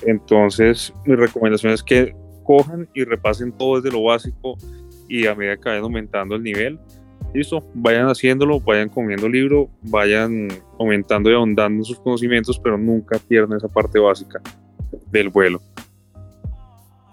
Entonces, 0.06 0.94
mi 1.06 1.16
recomendación 1.16 1.74
es 1.74 1.84
que 1.84 2.14
cojan 2.44 2.90
y 2.94 3.04
repasen 3.04 3.52
todo 3.54 3.80
desde 3.80 3.96
lo 3.96 4.04
básico 4.04 4.58
y 5.08 5.28
a 5.28 5.36
medida 5.36 5.58
que 5.58 5.70
vayan 5.70 5.84
aumentando 5.84 6.36
el 6.36 6.44
nivel, 6.44 6.80
listo, 7.34 7.64
vayan 7.74 8.08
haciéndolo, 8.08 8.60
vayan 8.60 8.90
comiendo 8.90 9.28
libro, 9.28 9.70
vayan 9.82 10.50
aumentando 10.80 11.30
y 11.32 11.34
ahondando 11.34 11.84
sus 11.84 12.00
conocimientos, 12.00 12.60
pero 12.60 12.78
nunca 12.78 13.20
pierdan 13.20 13.58
esa 13.58 13.68
parte 13.68 14.00
básica 14.00 14.42
del 15.12 15.30
vuelo. 15.30 15.62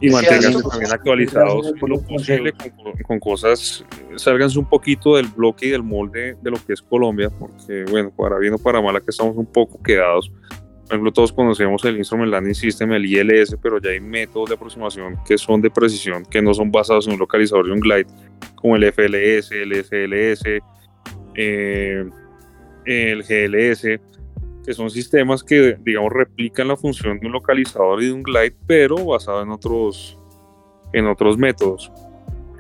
Y 0.03 0.09
manténganse 0.09 0.63
también 0.63 0.93
actualizados 0.93 1.73
lo 1.83 2.01
posible 2.01 2.55
con, 3.07 3.21
cosas, 3.21 3.85
salganse 4.17 4.59
un 4.59 4.65
poquito 4.65 5.17
del 5.17 5.27
bloque 5.27 5.67
y 5.67 5.71
del 5.71 5.83
molde 5.83 6.37
de 6.41 6.51
lo 6.51 6.57
que 6.65 6.73
es 6.73 6.81
Colombia, 6.81 7.29
porque 7.29 7.85
bueno, 7.91 8.11
para 8.11 8.39
bien 8.39 8.55
o 8.55 8.59
para 8.59 8.81
mal, 8.81 9.03
que 9.03 9.11
estamos 9.11 9.37
un 9.37 9.45
poco 9.45 9.83
quedados. 9.83 10.33
Por 10.87 10.97
ejemplo, 10.97 11.13
todos 11.13 11.33
conocemos 11.33 11.85
el 11.85 11.99
Instrument 11.99 12.33
Landing 12.33 12.55
System, 12.55 12.93
el 12.93 13.05
ILS, 13.07 13.57
pero 13.63 13.79
ya 13.79 13.91
hay 13.91 14.01
métodos 14.01 14.49
de 14.49 14.55
aproximación 14.57 15.19
que 15.25 15.37
son 15.37 15.61
de 15.61 15.71
precisión, 15.71 16.25
que 16.25 16.41
no 16.41 16.55
son 16.55 16.73
basados 16.73 17.07
en 17.07 17.13
un 17.13 17.19
localizador 17.19 17.67
de 17.67 17.73
un 17.73 17.81
glide, 17.81 18.07
como 18.61 18.77
el 18.77 18.93
FLS, 18.93 19.53
el 19.53 19.73
SLS, 19.73 20.63
eh, 21.35 22.05
el 22.85 23.23
GLS, 23.23 24.01
que 24.65 24.75
son 24.75 24.91
sistemas 24.91 25.43
que, 25.43 25.77
digamos, 25.81 26.13
replican 26.13 26.69
la 26.69 26.77
función 26.77 27.19
de 27.19 27.27
un 27.27 27.33
localizador 27.33 28.03
y 28.03 28.07
de 28.07 28.13
un 28.13 28.23
glide, 28.23 28.57
pero 28.67 29.05
basado 29.05 29.43
en 29.43 29.51
otros, 29.51 30.19
en 30.93 31.07
otros 31.07 31.39
métodos. 31.39 31.91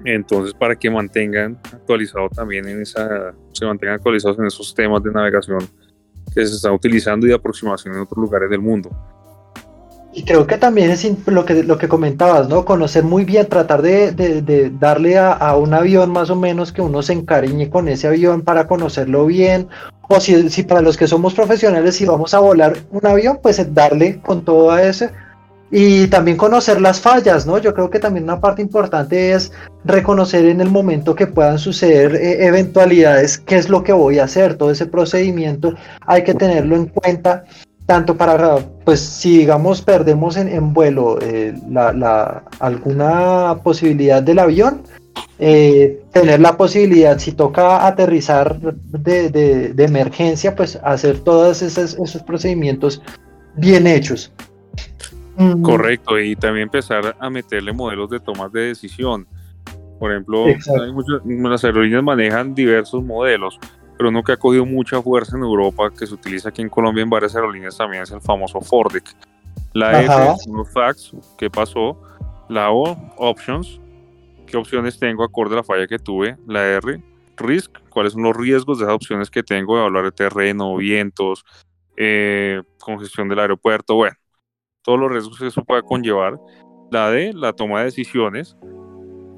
Entonces, 0.04 0.54
para 0.54 0.76
que 0.76 0.90
mantengan 0.90 1.58
actualizado 1.72 2.28
también 2.30 2.66
en 2.66 2.80
esa, 2.80 3.34
se 3.52 3.66
mantengan 3.66 3.96
actualizados 3.96 4.38
en 4.38 4.46
esos 4.46 4.74
temas 4.74 5.02
de 5.02 5.10
navegación 5.10 5.60
que 6.34 6.46
se 6.46 6.56
están 6.56 6.72
utilizando 6.72 7.26
y 7.26 7.30
de 7.30 7.34
aproximación 7.34 7.94
en 7.94 8.00
otros 8.00 8.18
lugares 8.18 8.48
del 8.48 8.60
mundo. 8.60 8.90
Y 10.12 10.24
creo 10.24 10.46
que 10.46 10.58
también 10.58 10.90
es 10.90 11.06
lo 11.26 11.44
que, 11.44 11.62
lo 11.62 11.78
que 11.78 11.86
comentabas, 11.86 12.48
¿no? 12.48 12.64
Conocer 12.64 13.04
muy 13.04 13.24
bien, 13.24 13.46
tratar 13.46 13.80
de, 13.80 14.10
de, 14.10 14.70
darle 14.70 15.16
a, 15.18 15.54
un 15.56 15.72
avión 15.72 16.10
más 16.10 16.30
o 16.30 16.36
menos 16.36 16.72
que 16.72 16.82
uno 16.82 17.00
se 17.00 17.12
encariñe 17.12 17.70
con 17.70 17.86
ese 17.88 18.08
avión 18.08 18.42
para 18.42 18.66
conocerlo 18.66 19.26
bien. 19.26 19.68
O 20.08 20.18
si, 20.18 20.50
si 20.50 20.64
para 20.64 20.80
los 20.80 20.96
que 20.96 21.06
somos 21.06 21.34
profesionales, 21.34 21.94
si 21.94 22.06
vamos 22.06 22.34
a 22.34 22.40
volar 22.40 22.76
un 22.90 23.06
avión, 23.06 23.38
pues 23.40 23.72
darle 23.72 24.20
con 24.20 24.44
todo 24.44 24.72
a 24.72 24.82
ese. 24.82 25.10
Y 25.70 26.08
también 26.08 26.36
conocer 26.36 26.80
las 26.80 27.00
fallas, 27.00 27.46
¿no? 27.46 27.58
Yo 27.58 27.72
creo 27.72 27.90
que 27.90 28.00
también 28.00 28.24
una 28.24 28.40
parte 28.40 28.60
importante 28.60 29.32
es 29.32 29.52
reconocer 29.84 30.46
en 30.46 30.60
el 30.60 30.68
momento 30.68 31.14
que 31.14 31.28
puedan 31.28 31.60
suceder 31.60 32.16
eh, 32.16 32.46
eventualidades, 32.46 33.38
qué 33.38 33.56
es 33.56 33.68
lo 33.68 33.84
que 33.84 33.92
voy 33.92 34.18
a 34.18 34.24
hacer, 34.24 34.56
todo 34.56 34.72
ese 34.72 34.86
procedimiento 34.86 35.74
hay 36.00 36.24
que 36.24 36.34
tenerlo 36.34 36.74
en 36.74 36.86
cuenta 36.86 37.44
tanto 37.90 38.16
para, 38.16 38.58
pues 38.84 39.00
si 39.00 39.38
digamos 39.38 39.82
perdemos 39.82 40.36
en, 40.36 40.72
vuelo 40.72 41.18
eh, 41.20 41.52
la, 41.68 42.44
alguna 42.60 43.58
posibilidad 43.64 44.22
del 44.22 44.38
avión, 44.38 44.82
eh, 45.40 46.00
tener 46.12 46.38
la 46.38 46.56
posibilidad, 46.56 47.18
si 47.18 47.32
toca 47.32 47.84
aterrizar 47.84 48.60
de, 48.60 49.74
emergencia, 49.76 50.54
pues 50.54 50.78
hacer 50.84 51.18
todos 51.18 51.62
esos, 51.62 52.22
procedimientos 52.22 53.02
bien 53.56 53.88
hechos. 53.88 54.32
Mm. 55.36 55.60
Correcto, 55.62 56.16
y 56.20 56.36
también 56.36 56.66
empezar 56.66 57.16
a 57.18 57.28
meterle 57.28 57.72
modelos 57.72 58.08
de 58.08 58.20
tomas 58.20 58.52
de 58.52 58.66
decisión. 58.66 59.26
Por 59.98 60.12
ejemplo, 60.12 60.46
las 61.24 61.64
aerolíneas 61.64 62.04
manejan 62.04 62.54
diversos 62.54 63.02
modelos, 63.02 63.58
pero 64.00 64.08
uno 64.08 64.22
que 64.22 64.32
ha 64.32 64.38
cogido 64.38 64.64
mucha 64.64 65.02
fuerza 65.02 65.36
en 65.36 65.42
Europa, 65.42 65.90
que 65.90 66.06
se 66.06 66.14
utiliza 66.14 66.48
aquí 66.48 66.62
en 66.62 66.70
Colombia 66.70 67.02
en 67.02 67.10
varias 67.10 67.36
aerolíneas 67.36 67.76
también, 67.76 68.02
es 68.02 68.10
el 68.10 68.22
famoso 68.22 68.58
Fordic. 68.62 69.14
La 69.74 70.00
F, 70.02 70.48
unos 70.48 70.72
facts, 70.72 71.14
¿qué 71.36 71.50
pasó? 71.50 72.00
La 72.48 72.70
O, 72.70 72.96
options, 73.18 73.78
qué 74.46 74.56
opciones 74.56 74.98
tengo 74.98 75.22
acorde 75.22 75.52
a 75.52 75.56
la 75.56 75.64
falla 75.64 75.86
que 75.86 75.98
tuve. 75.98 76.38
La 76.46 76.64
R, 76.64 76.98
risk, 77.36 77.78
cuáles 77.90 78.14
son 78.14 78.22
los 78.22 78.34
riesgos 78.34 78.78
de 78.78 78.86
esas 78.86 78.94
opciones 78.94 79.28
que 79.28 79.42
tengo, 79.42 79.76
de 79.76 79.84
hablar 79.84 80.04
de 80.04 80.12
terreno, 80.12 80.76
vientos, 80.76 81.44
eh, 81.98 82.62
congestión 82.78 83.28
del 83.28 83.40
aeropuerto, 83.40 83.96
bueno, 83.96 84.16
todos 84.80 84.98
los 84.98 85.12
riesgos 85.12 85.38
que 85.38 85.48
eso 85.48 85.62
pueda 85.62 85.82
conllevar. 85.82 86.40
La 86.90 87.10
D, 87.10 87.34
la 87.34 87.52
toma 87.52 87.80
de 87.80 87.84
decisiones. 87.84 88.56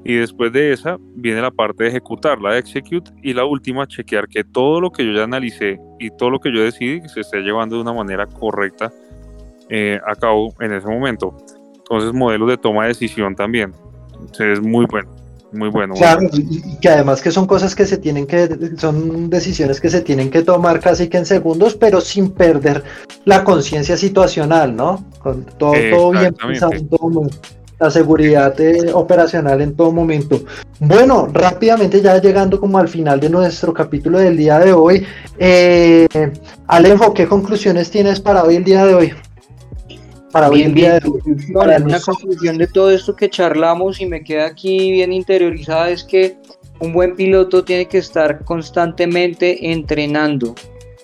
Y 0.05 0.15
después 0.15 0.51
de 0.51 0.73
esa 0.73 0.97
viene 1.15 1.41
la 1.41 1.51
parte 1.51 1.83
de 1.83 1.89
ejecutar, 1.89 2.41
la 2.41 2.53
de 2.53 2.59
execute. 2.59 3.11
Y 3.21 3.33
la 3.33 3.45
última, 3.45 3.87
chequear 3.87 4.27
que 4.27 4.43
todo 4.43 4.81
lo 4.81 4.91
que 4.91 5.05
yo 5.05 5.13
ya 5.13 5.23
analicé 5.23 5.79
y 5.99 6.09
todo 6.11 6.29
lo 6.29 6.39
que 6.39 6.53
yo 6.53 6.61
decidí 6.61 7.07
se 7.07 7.21
esté 7.21 7.41
llevando 7.41 7.75
de 7.75 7.81
una 7.81 7.93
manera 7.93 8.25
correcta 8.27 8.91
eh, 9.69 9.99
a 10.05 10.15
cabo 10.15 10.53
en 10.59 10.73
ese 10.73 10.87
momento. 10.87 11.35
Entonces, 11.77 12.13
modelos 12.13 12.49
de 12.49 12.57
toma 12.57 12.83
de 12.83 12.89
decisión 12.89 13.35
también. 13.35 13.71
es 14.39 14.61
muy 14.61 14.85
bueno 14.85 15.23
muy 15.53 15.69
bueno. 15.69 15.93
Claro, 15.95 16.27
y 16.33 16.77
que 16.77 16.89
además 16.89 17.21
que 17.21 17.31
son 17.31 17.45
cosas 17.45 17.75
que 17.75 17.85
se 17.85 17.97
tienen 17.97 18.27
que, 18.27 18.49
son 18.77 19.29
decisiones 19.29 19.79
que 19.79 19.89
se 19.89 20.01
tienen 20.01 20.29
que 20.29 20.41
tomar 20.41 20.79
casi 20.79 21.07
que 21.07 21.17
en 21.17 21.25
segundos, 21.25 21.75
pero 21.75 22.01
sin 22.01 22.31
perder 22.31 22.83
la 23.25 23.43
conciencia 23.43 23.95
situacional, 23.95 24.75
¿no? 24.75 25.05
Con 25.19 25.45
todo, 25.57 25.73
todo 25.91 26.11
bien 26.11 26.33
pensado 26.33 26.73
en 26.73 26.89
todo. 26.89 27.27
La 27.79 27.89
seguridad 27.89 28.59
eh, 28.61 28.91
operacional 28.93 29.61
en 29.61 29.75
todo 29.75 29.91
momento. 29.91 30.41
Bueno, 30.79 31.29
rápidamente 31.33 32.01
ya 32.01 32.19
llegando 32.21 32.59
como 32.59 32.77
al 32.77 32.87
final 32.87 33.19
de 33.19 33.29
nuestro 33.29 33.73
capítulo 33.73 34.19
del 34.19 34.37
día 34.37 34.59
de 34.59 34.73
hoy. 34.73 35.05
Eh, 35.37 36.07
Alenjo, 36.67 37.13
¿qué 37.13 37.27
conclusiones 37.27 37.91
tienes 37.91 38.19
para 38.19 38.43
hoy 38.43 38.55
el 38.57 38.63
día 38.63 38.85
de 38.85 38.93
hoy? 38.93 39.13
para 40.33 40.49
bien, 40.49 40.73
bien, 40.73 40.99
una 41.53 41.99
conclusión 41.99 42.57
de 42.57 42.65
todo 42.65 42.89
esto 42.89 43.15
que 43.15 43.29
charlamos 43.29 44.01
y 44.01 44.07
me 44.07 44.23
queda 44.23 44.47
aquí 44.47 44.91
bien 44.91 45.13
interiorizada 45.13 45.91
es 45.91 46.03
que 46.03 46.37
un 46.79 46.91
buen 46.91 47.15
piloto 47.15 47.63
tiene 47.63 47.87
que 47.87 47.99
estar 47.99 48.43
constantemente 48.43 49.71
entrenando 49.71 50.55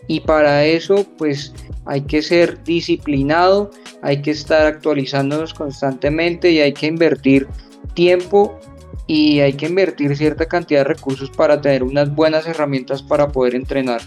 y 0.08 0.21
para 0.21 0.65
eso 0.65 1.05
pues 1.19 1.53
hay 1.89 2.02
que 2.02 2.21
ser 2.21 2.63
disciplinado, 2.63 3.71
hay 4.04 4.21
que 4.21 4.30
estar 4.30 4.67
actualizándonos 4.67 5.56
constantemente 5.56 6.52
y 6.52 6.60
hay 6.60 6.71
que 6.71 6.86
invertir 6.86 7.47
tiempo 7.95 8.60
y 9.08 9.39
hay 9.39 9.54
que 9.54 9.65
invertir 9.65 10.15
cierta 10.15 10.45
cantidad 10.45 10.82
de 10.82 10.93
recursos 10.93 11.32
para 11.32 11.60
tener 11.60 11.82
unas 11.82 12.13
buenas 12.13 12.45
herramientas 12.45 13.02
para 13.02 13.30
poder 13.30 13.56
entrenar. 13.56 14.02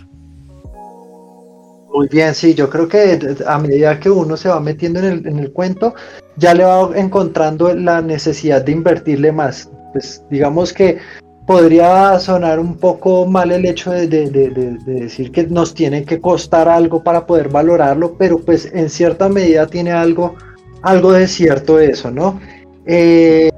Muy 1.93 2.07
bien, 2.07 2.37
sí, 2.37 2.55
yo 2.55 2.71
creo 2.71 2.89
que 2.89 3.19
a 3.47 3.59
medida 3.59 3.99
que 3.99 4.09
uno 4.09 4.37
se 4.37 4.49
va 4.49 4.61
metiendo 4.61 5.01
en 5.01 5.05
el, 5.07 5.27
en 5.27 5.41
el 5.41 5.53
cuento, 5.53 5.93
ya 6.37 6.55
le 6.55 6.63
va 6.63 6.89
encontrando 6.95 7.75
la 7.75 8.01
necesidad 8.01 8.63
de 8.63 8.73
invertirle 8.73 9.33
más. 9.33 9.69
Pues 9.93 10.25
digamos 10.31 10.73
que 10.73 10.99
podría 11.53 12.19
sonar 12.19 12.59
un 12.59 12.79
poco 12.79 13.27
mal 13.27 13.53
el 13.53 13.67
hecho 13.67 13.91
de, 13.91 14.07
decir 14.87 15.31
que 15.31 15.47
nos 15.49 15.75
tiene 15.75 16.03
que 16.03 16.19
costar 16.19 16.67
algo 16.67 17.05
para 17.05 17.27
poder 17.27 17.51
valorarlo, 17.51 18.17
pero 18.17 18.39
pues 18.39 18.73
en 18.73 18.89
cierta 18.89 19.29
medida 19.29 19.67
tiene 19.67 19.93
algo, 19.93 20.35
algo 20.81 21.13
de 21.13 21.27
cierto 21.27 21.79
eso, 21.79 22.11
¿no? 22.11 22.41
Eh, 22.87 23.51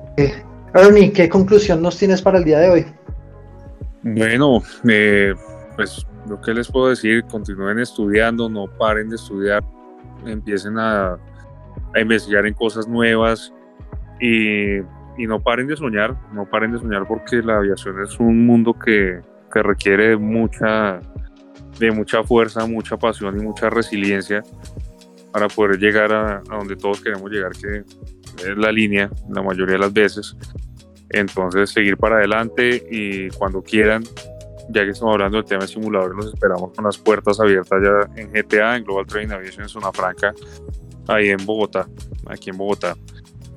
Ernie, 0.75 1.13
¿qué 1.13 1.29
conclusión 1.29 1.83
nos 1.83 1.97
tienes 1.97 2.21
para 2.21 2.39
el 2.39 2.45
día 2.45 2.59
de 2.59 2.71
hoy? 2.71 2.87
Bueno, 4.03 4.61
eh, 4.89 5.33
pues 5.77 6.05
lo 6.29 6.41
que 6.41 6.53
les 6.53 6.69
puedo 6.69 6.89
decir, 6.89 7.23
continúen 7.31 7.79
estudiando, 7.79 8.49
no 8.49 8.67
paren 8.77 9.09
de 9.09 9.15
estudiar, 9.15 9.63
empiecen 10.27 10.79
a, 10.79 11.17
investigar 11.97 12.45
en 12.45 12.55
cosas 12.55 12.89
nuevas 12.89 13.55
y, 14.21 14.81
no 15.19 15.41
paren 15.41 15.67
de 15.67 15.77
soñar, 15.77 16.17
no 16.33 16.49
paren 16.49 16.73
de 16.73 16.79
soñar 16.79 17.07
porque 17.07 17.37
la 17.37 17.57
aviación 17.57 18.03
es 18.03 18.19
un 18.19 18.47
mundo 18.47 18.77
que, 18.79 19.21
requiere 19.53 20.17
mucha, 20.17 20.99
de 21.79 21.93
mucha 21.93 22.25
fuerza, 22.25 22.67
mucha 22.67 22.97
pasión 22.97 23.39
y 23.39 23.43
mucha 23.43 23.71
resiliencia 23.71 24.43
para 25.33 25.47
poder 25.47 25.79
llegar 25.79 26.13
a, 26.13 26.39
a 26.39 26.57
donde 26.57 26.75
todos 26.75 27.01
queremos 27.01 27.31
llegar, 27.31 27.53
que 27.53 27.85
es 28.39 28.57
la 28.57 28.73
línea 28.73 29.09
la 29.29 29.43
mayoría 29.43 29.75
de 29.75 29.79
las 29.79 29.93
veces. 29.93 30.37
Entonces 31.09 31.71
seguir 31.71 31.97
para 31.97 32.17
adelante 32.17 32.85
y 32.91 33.29
cuando 33.31 33.63
quieran 33.63 34.03
ya 34.69 34.85
que 34.85 34.91
estamos 34.91 35.15
hablando 35.15 35.39
del 35.39 35.47
tema 35.47 35.63
de 35.63 35.69
simuladores, 35.69 36.17
los 36.17 36.35
esperamos 36.35 36.73
con 36.75 36.85
las 36.85 36.99
puertas 36.99 37.41
abiertas 37.41 37.83
ya 37.83 38.21
en 38.21 38.33
GTA, 38.33 38.77
en 38.77 38.85
Global 38.85 39.07
Training 39.07 39.33
Aviation 39.33 39.63
en 39.63 39.69
Zona 39.69 39.93
Franca, 39.93 40.35
ahí 41.09 41.29
en 41.29 41.45
Bogotá, 41.45 41.87
aquí 42.27 42.51
en 42.51 42.57
Bogotá. 42.57 42.97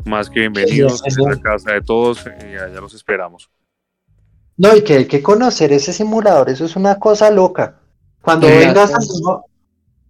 Más 0.07 0.29
que 0.29 0.39
bienvenidos, 0.41 1.03
es 1.05 1.17
la 1.17 1.35
casa 1.35 1.73
de 1.73 1.81
todos 1.81 2.25
y 2.25 2.55
allá 2.55 2.79
los 2.79 2.93
esperamos. 2.93 3.49
No, 4.55 4.75
y 4.75 4.81
que 4.81 4.93
hay 4.95 5.05
que 5.05 5.21
conocer 5.21 5.71
ese 5.71 5.93
simulador, 5.93 6.49
eso 6.49 6.65
es 6.65 6.75
una 6.75 6.97
cosa 6.97 7.29
loca. 7.29 7.75
Cuando 8.21 8.47
vengas 8.47 8.91
a, 8.93 8.97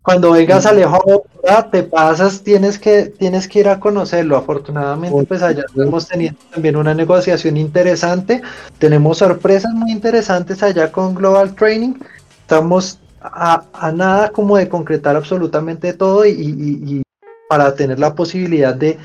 cuando 0.07 0.31
vengas 0.31 0.65
a 0.65 0.69
Alejo, 0.69 1.25
te 1.69 1.83
pasas, 1.83 2.41
tienes 2.41 2.79
que, 2.79 3.07
tienes 3.07 3.47
que 3.47 3.59
ir 3.59 3.67
a 3.67 3.77
conocerlo. 3.79 4.37
Afortunadamente, 4.37 5.25
pues 5.25 5.41
allá 5.41 5.65
hemos 5.75 6.07
tenido 6.07 6.33
también 6.49 6.77
una 6.77 6.93
negociación 6.93 7.57
interesante. 7.57 8.41
Tenemos 8.79 9.17
sorpresas 9.17 9.73
muy 9.73 9.91
interesantes 9.91 10.63
allá 10.63 10.91
con 10.93 11.13
Global 11.13 11.53
Training. 11.55 11.95
Estamos 12.39 12.99
a, 13.19 13.91
nada 13.93 14.29
como 14.29 14.55
de 14.55 14.69
concretar 14.69 15.17
absolutamente 15.17 15.91
todo 15.91 16.25
y, 16.25 17.01
para 17.49 17.75
tener 17.75 17.99
la 17.99 18.15
posibilidad 18.15 18.73
de, 18.73 18.97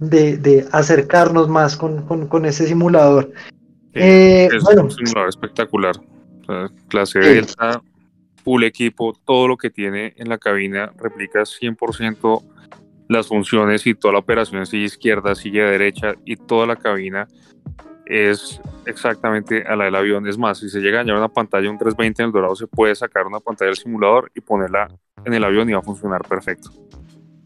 de, 0.00 0.66
acercarnos 0.72 1.48
más 1.48 1.76
con, 1.76 2.44
ese 2.44 2.66
simulador. 2.66 3.30
Eh, 3.92 4.48
es 4.52 4.64
un 4.64 4.90
simulador 4.90 5.28
espectacular. 5.28 5.94
clase 6.88 7.18
Delta, 7.20 7.82
full 8.42 8.64
equipo, 8.64 9.12
todo 9.24 9.48
lo 9.48 9.56
que 9.56 9.70
tiene 9.70 10.14
en 10.16 10.28
la 10.28 10.38
cabina 10.38 10.92
replica 10.98 11.40
100% 11.40 12.42
las 13.08 13.26
funciones 13.26 13.86
y 13.86 13.94
toda 13.94 14.12
la 14.12 14.20
operación 14.20 14.64
silla 14.66 14.84
izquierda, 14.84 15.34
silla 15.34 15.64
derecha 15.64 16.14
y 16.24 16.36
toda 16.36 16.66
la 16.66 16.76
cabina 16.76 17.26
es 18.06 18.60
exactamente 18.86 19.64
a 19.66 19.76
la 19.76 19.84
del 19.84 19.96
avión. 19.96 20.26
Es 20.26 20.38
más, 20.38 20.58
si 20.58 20.68
se 20.68 20.80
llega 20.80 20.98
a 20.98 21.02
dañar 21.02 21.16
una 21.16 21.28
pantalla 21.28 21.70
un 21.70 21.78
320 21.78 22.22
en 22.22 22.26
el 22.26 22.32
Dorado, 22.32 22.56
se 22.56 22.66
puede 22.66 22.94
sacar 22.94 23.26
una 23.26 23.40
pantalla 23.40 23.68
del 23.68 23.76
simulador 23.76 24.30
y 24.34 24.40
ponerla 24.40 24.88
en 25.24 25.34
el 25.34 25.44
avión 25.44 25.68
y 25.68 25.72
va 25.72 25.80
a 25.80 25.82
funcionar 25.82 26.22
perfecto. 26.26 26.70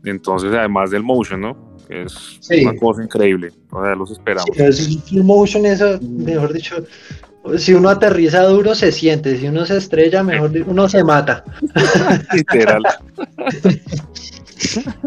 Entonces, 0.05 0.53
además 0.53 0.91
del 0.91 1.03
motion, 1.03 1.41
¿no? 1.41 1.74
Es 1.89 2.41
una 2.63 2.77
cosa 2.77 3.03
increíble. 3.03 3.53
O 3.71 3.83
sea, 3.83 3.95
los 3.95 4.11
esperamos. 4.11 4.51
Sí, 4.73 5.03
el 5.13 5.25
motion, 5.25 5.67
eso, 5.67 5.99
mejor 6.01 6.53
dicho, 6.53 6.77
si 7.59 7.75
uno 7.75 7.91
aterriza 7.91 8.43
duro 8.45 8.75
se 8.75 8.91
siente, 8.91 9.39
si 9.39 9.49
uno 9.49 9.67
se 9.67 9.77
estrella, 9.77 10.23
mejor 10.23 10.51
uno 10.67 10.89
se 10.89 11.05
mata. 11.05 11.45
Literal. 12.33 12.83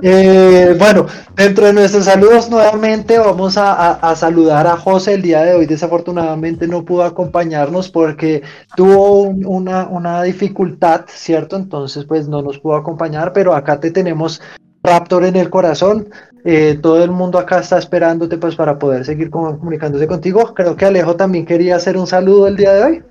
Eh, 0.01 0.75
bueno, 0.77 1.07
dentro 1.35 1.65
de 1.65 1.73
nuestros 1.73 2.05
saludos 2.05 2.49
nuevamente 2.49 3.17
vamos 3.17 3.55
a, 3.57 4.15
saludar 4.15 4.67
a 4.67 4.77
José 4.77 5.15
el 5.15 5.21
día 5.21 5.41
de 5.41 5.55
hoy. 5.55 5.65
Desafortunadamente 5.65 6.67
no 6.67 6.85
pudo 6.85 7.03
acompañarnos 7.03 7.89
porque 7.89 8.43
tuvo 8.75 9.21
una, 9.23 9.87
una 9.87 10.21
dificultad, 10.23 11.05
¿cierto? 11.07 11.55
Entonces 11.55 12.05
pues 12.05 12.27
no 12.27 12.41
nos 12.41 12.59
pudo 12.59 12.75
acompañar, 12.75 13.33
pero 13.33 13.55
acá 13.55 13.79
te 13.79 13.91
tenemos 13.91 14.41
Raptor 14.87 15.25
en 15.25 15.35
el 15.35 15.49
corazón. 15.49 16.09
Eh, 16.45 16.79
todo 16.81 17.03
el 17.03 17.11
mundo 17.11 17.39
acá 17.39 17.59
está 17.59 17.77
esperándote 17.77 18.37
pues 18.37 18.55
para 18.55 18.79
poder 18.79 19.03
seguir 19.03 19.29
comunicándose 19.29 20.07
contigo. 20.07 20.53
Creo 20.53 20.75
que 20.75 20.85
Alejo 20.85 21.15
también 21.15 21.45
quería 21.45 21.75
hacer 21.75 21.97
un 21.97 22.07
saludo 22.07 22.47
el 22.47 22.55
día 22.55 22.73
de 22.73 22.83
hoy. 22.83 23.03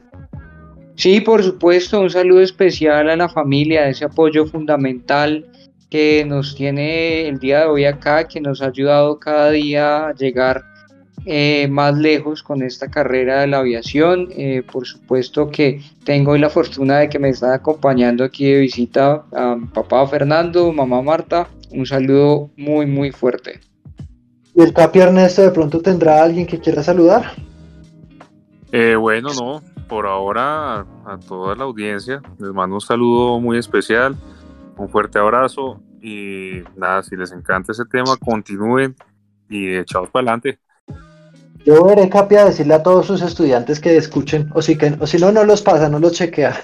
Sí, 0.95 1.21
por 1.21 1.43
supuesto, 1.43 2.01
un 2.01 2.09
saludo 2.09 2.41
especial 2.41 3.11
a 3.11 3.17
la 3.17 3.29
familia, 3.29 3.87
ese 3.89 4.07
apoyo 4.07 4.47
fundamental 4.47 5.45
que 5.91 6.25
nos 6.27 6.57
tiene 6.57 7.29
el 7.29 7.39
día 7.39 7.61
de 7.61 7.67
hoy 7.67 7.85
acá, 7.85 8.27
que 8.27 8.41
nos 8.41 8.63
ha 8.63 8.69
ayudado 8.69 9.19
cada 9.19 9.51
día 9.51 10.09
a 10.09 10.15
llegar 10.15 10.63
eh, 11.29 11.67
más 11.69 11.99
lejos 11.99 12.45
con 12.45 12.63
esta 12.63 12.89
carrera 12.89 13.41
de 13.41 13.49
la 13.49 13.59
aviación. 13.59 14.29
Eh, 14.31 14.63
por 14.63 14.87
supuesto 14.87 15.51
que 15.51 15.83
tengo 16.05 16.31
hoy 16.31 16.39
la 16.39 16.51
fortuna 16.51 16.99
de 16.99 17.09
que 17.09 17.19
me 17.19 17.31
están 17.31 17.51
acompañando 17.51 18.23
aquí 18.23 18.49
de 18.49 18.61
visita 18.61 19.25
a 19.33 19.57
mi 19.57 19.67
papá 19.67 20.07
Fernando, 20.07 20.73
mamá 20.73 21.03
Marta. 21.03 21.49
Un 21.73 21.85
saludo 21.85 22.51
muy, 22.57 22.87
muy 22.87 23.11
fuerte. 23.11 23.59
¿Y 24.55 24.63
el 24.63 24.73
Capi 24.73 25.01
Ernesto 25.01 25.43
de 25.43 25.51
pronto 25.51 25.83
tendrá 25.83 26.23
alguien 26.23 26.47
que 26.47 26.61
quiera 26.61 26.85
saludar? 26.85 27.33
Eh, 28.71 28.95
bueno, 28.95 29.31
no, 29.35 29.63
por 29.89 30.07
ahora 30.07 30.87
a 31.05 31.19
toda 31.27 31.57
la 31.57 31.65
audiencia 31.65 32.23
les 32.39 32.53
mando 32.53 32.77
un 32.77 32.81
saludo 32.81 33.41
muy 33.41 33.59
especial, 33.59 34.17
un 34.77 34.89
fuerte 34.89 35.19
abrazo 35.19 35.81
Y 36.01 36.63
nada, 36.77 37.03
si 37.03 37.17
les 37.17 37.33
encanta 37.33 37.73
ese 37.73 37.85
tema, 37.85 38.17
continúen 38.17 38.95
y 39.49 39.75
echados 39.75 40.09
para 40.11 40.23
adelante. 40.23 40.61
Yo 41.67 41.85
veré 41.85 42.09
Capi 42.09 42.37
a 42.37 42.45
decirle 42.45 42.75
a 42.75 42.83
todos 42.85 43.09
sus 43.09 43.21
estudiantes 43.23 43.81
que 43.81 43.97
escuchen, 43.97 44.49
o 44.55 44.63
si, 44.63 44.79
que, 44.79 44.95
o 45.01 45.07
si 45.07 45.19
no, 45.19 45.33
no 45.33 45.43
los 45.43 45.63
pasa, 45.63 45.89
no 45.89 45.99
los 45.99 46.13
chequea. 46.13 46.57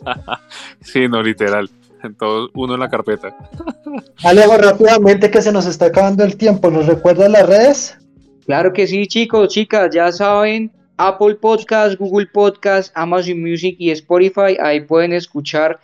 sí, 0.80 1.06
no, 1.06 1.22
literal. 1.22 1.68
Entonces, 2.02 2.50
uno 2.54 2.74
en 2.74 2.80
la 2.80 2.88
carpeta. 2.88 3.36
Alejo, 4.24 4.56
rápidamente 4.56 5.30
que 5.30 5.42
se 5.42 5.52
nos 5.52 5.66
está 5.66 5.86
acabando 5.86 6.24
el 6.24 6.38
tiempo, 6.38 6.70
¿nos 6.70 6.86
recuerdas 6.86 7.30
las 7.30 7.46
redes? 7.46 7.98
Claro 8.46 8.72
que 8.72 8.86
sí, 8.86 9.06
chicos, 9.06 9.48
chicas, 9.50 9.90
ya 9.94 10.10
saben, 10.10 10.72
Apple 10.96 11.34
Podcast, 11.34 11.98
Google 11.98 12.28
Podcast, 12.32 12.96
Amazon 12.96 13.42
Music 13.42 13.76
y 13.78 13.90
Spotify, 13.90 14.56
ahí 14.58 14.80
pueden 14.80 15.12
escuchar 15.12 15.78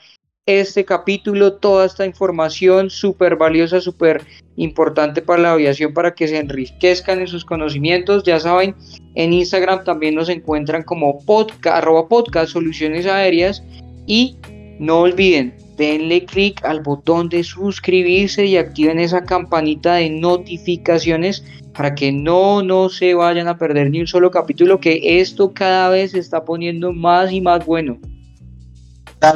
este 0.46 0.84
capítulo, 0.84 1.52
toda 1.54 1.86
esta 1.86 2.04
información 2.04 2.90
súper 2.90 3.36
valiosa, 3.36 3.80
súper 3.80 4.22
importante 4.56 5.22
para 5.22 5.40
la 5.40 5.52
aviación 5.52 5.94
para 5.94 6.14
que 6.14 6.26
se 6.26 6.38
enriquezcan 6.38 7.20
en 7.20 7.28
sus 7.28 7.44
conocimientos. 7.44 8.24
Ya 8.24 8.40
saben, 8.40 8.74
en 9.14 9.32
Instagram 9.32 9.84
también 9.84 10.16
nos 10.16 10.28
encuentran 10.28 10.82
como 10.82 11.20
podcast, 11.20 11.76
arroba 11.76 12.08
podcast 12.08 12.52
soluciones 12.52 13.06
aéreas 13.06 13.62
y 14.08 14.36
no 14.80 15.02
olviden, 15.02 15.54
denle 15.76 16.24
clic 16.24 16.64
al 16.64 16.80
botón 16.80 17.28
de 17.28 17.44
suscribirse 17.44 18.44
y 18.44 18.56
activen 18.56 18.98
esa 18.98 19.24
campanita 19.24 19.94
de 19.94 20.10
notificaciones 20.10 21.44
para 21.72 21.94
que 21.94 22.10
no, 22.10 22.64
no 22.64 22.88
se 22.88 23.14
vayan 23.14 23.46
a 23.46 23.58
perder 23.58 23.90
ni 23.90 24.00
un 24.00 24.08
solo 24.08 24.32
capítulo, 24.32 24.80
que 24.80 25.20
esto 25.20 25.54
cada 25.54 25.88
vez 25.88 26.10
se 26.10 26.18
está 26.18 26.44
poniendo 26.44 26.92
más 26.92 27.30
y 27.30 27.40
más 27.40 27.64
bueno 27.64 28.00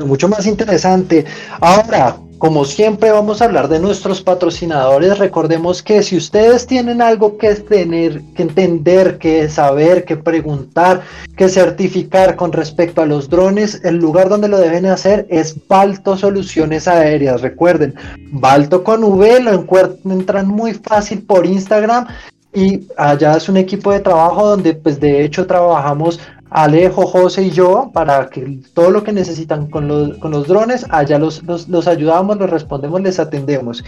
mucho 0.05 0.29
más 0.29 0.47
interesante. 0.47 1.25
Ahora, 1.61 2.17
como 2.39 2.65
siempre 2.67 3.13
vamos 3.13 3.41
a 3.41 3.47
hablar 3.47 3.69
de 3.69 3.81
nuestros 3.81 4.21
patrocinadores, 4.21 5.19
recordemos 5.19 5.83
que 5.83 6.03
si 6.03 6.17
ustedes 6.17 6.67
tienen 6.67 7.01
algo 7.01 7.39
que 7.39 7.55
tener, 7.55 8.21
que 8.35 8.43
entender, 8.43 9.17
que 9.17 9.49
saber, 9.49 10.05
que 10.05 10.17
preguntar, 10.17 11.03
que 11.37 11.49
certificar 11.49 12.37
con 12.37 12.53
respecto 12.53 13.01
a 13.01 13.07
los 13.07 13.31
drones, 13.31 13.81
el 13.85 13.97
lugar 13.97 14.29
donde 14.29 14.49
lo 14.49 14.59
deben 14.59 14.85
hacer 14.87 15.27
es 15.31 15.57
Balto 15.67 16.17
Soluciones 16.17 16.87
Aéreas. 16.87 17.41
Recuerden, 17.41 17.95
Balto 18.33 18.85
con 18.85 19.03
V 19.03 19.41
lo 19.41 19.53
encuentran 19.53 20.49
muy 20.49 20.75
fácil 20.75 21.23
por 21.23 21.47
Instagram 21.47 22.07
y 22.53 22.87
allá 22.97 23.37
es 23.37 23.49
un 23.49 23.59
equipo 23.59 23.93
de 23.93 24.01
trabajo 24.01 24.47
donde 24.47 24.73
pues 24.75 24.99
de 24.99 25.25
hecho 25.25 25.47
trabajamos 25.47 26.19
Alejo, 26.57 27.07
José 27.07 27.43
y 27.43 27.51
yo 27.51 27.91
para 27.93 28.31
que 28.31 28.61
todo 28.73 28.91
lo 28.91 29.05
que 29.05 29.13
necesitan 29.13 29.67
con 29.67 29.89
los, 29.89 30.49
drones, 30.49 30.87
allá 30.89 31.19
los, 31.19 31.43
los, 31.45 31.87
ayudamos, 31.87 32.39
los 32.39 32.49
respondemos, 32.49 33.03
les 33.03 33.21
atendemos. 33.21 33.85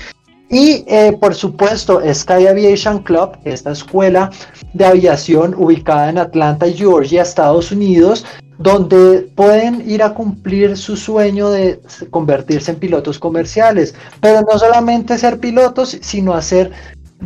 Y 0.51 0.85
eh, 0.87 1.16
por 1.19 1.35
supuesto, 1.35 2.03
Sky 2.12 2.47
Aviation 2.47 3.03
Club, 3.05 3.39
esta 3.45 3.71
escuela 3.73 4.31
de 4.75 4.85
aviación 4.85 5.55
ubicada 5.57 6.11
en 6.11 6.19
Atlanta, 6.19 6.66
Georgia, 6.71 7.23
Estados 7.23 7.73
Unidos, 7.73 8.27
donde 8.59 9.31
pueden 9.35 9.89
ir 9.89 10.03
a 10.03 10.12
cumplir 10.12 10.77
su 10.77 10.95
sueño 10.95 11.49
de 11.49 11.81
convertirse 12.11 12.73
en 12.73 12.79
pilotos 12.79 13.19
comerciales, 13.19 13.95
pero 14.21 14.43
no 14.43 14.59
solamente 14.59 15.16
ser 15.16 15.41
pilotos, 15.41 15.97
sino 16.03 16.35
hacer 16.35 16.73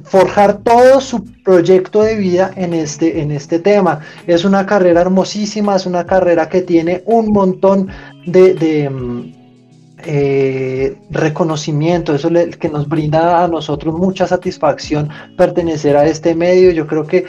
forjar 0.05 0.59
todo 0.59 1.01
su 1.01 1.25
proyecto 1.43 2.03
de 2.03 2.17
vida 2.17 2.51
en 2.57 2.75
este, 2.75 3.21
en 3.21 3.31
este 3.31 3.59
tema. 3.59 4.01
Es 4.27 4.45
una 4.45 4.67
carrera 4.67 5.03
hermosísima, 5.03 5.77
es 5.77 5.87
una 5.87 6.05
carrera 6.05 6.49
que 6.49 6.63
tiene 6.63 7.03
un 7.07 7.33
montón 7.33 7.89
de, 8.27 8.89
mm, 8.91 9.43
eh, 10.05 10.97
reconocimiento, 11.11 12.13
eso 12.13 12.29
que 12.59 12.69
nos 12.69 12.89
brinda 12.89 13.45
a 13.45 13.47
nosotros 13.47 13.95
mucha 13.95 14.27
satisfacción 14.27 15.09
pertenecer 15.37 15.97
a 15.97 16.07
este 16.07 16.35
medio. 16.35 16.73
Yo 16.73 16.87
creo 16.87 17.07
que 17.07 17.27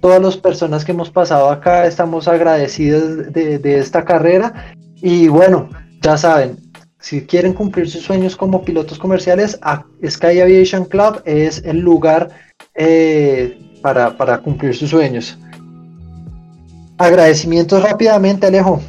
todas 0.00 0.20
las 0.20 0.36
personas 0.36 0.84
que 0.84 0.92
hemos 0.92 1.10
pasado 1.10 1.50
acá 1.50 1.86
estamos 1.86 2.26
agradecidos 2.26 3.32
de, 3.32 3.58
de 3.58 3.78
esta 3.78 4.04
carrera 4.04 4.74
y 5.02 5.28
bueno, 5.28 5.68
ya 6.02 6.18
saben, 6.18 6.56
si 7.00 7.26
quieren 7.26 7.54
cumplir 7.54 7.88
sus 7.88 8.02
sueños 8.02 8.36
como 8.36 8.62
pilotos 8.62 8.98
comerciales, 8.98 9.58
Sky 10.06 10.40
Aviation 10.40 10.84
Club 10.84 11.22
es 11.24 11.64
el 11.64 11.78
lugar 11.80 12.30
eh, 12.74 13.58
para, 13.82 14.16
para, 14.16 14.38
cumplir 14.38 14.76
sus 14.76 14.90
sueños. 14.90 15.38
Agradecimientos 16.98 17.82
rápidamente, 17.82 18.46
Alejo. 18.46 18.82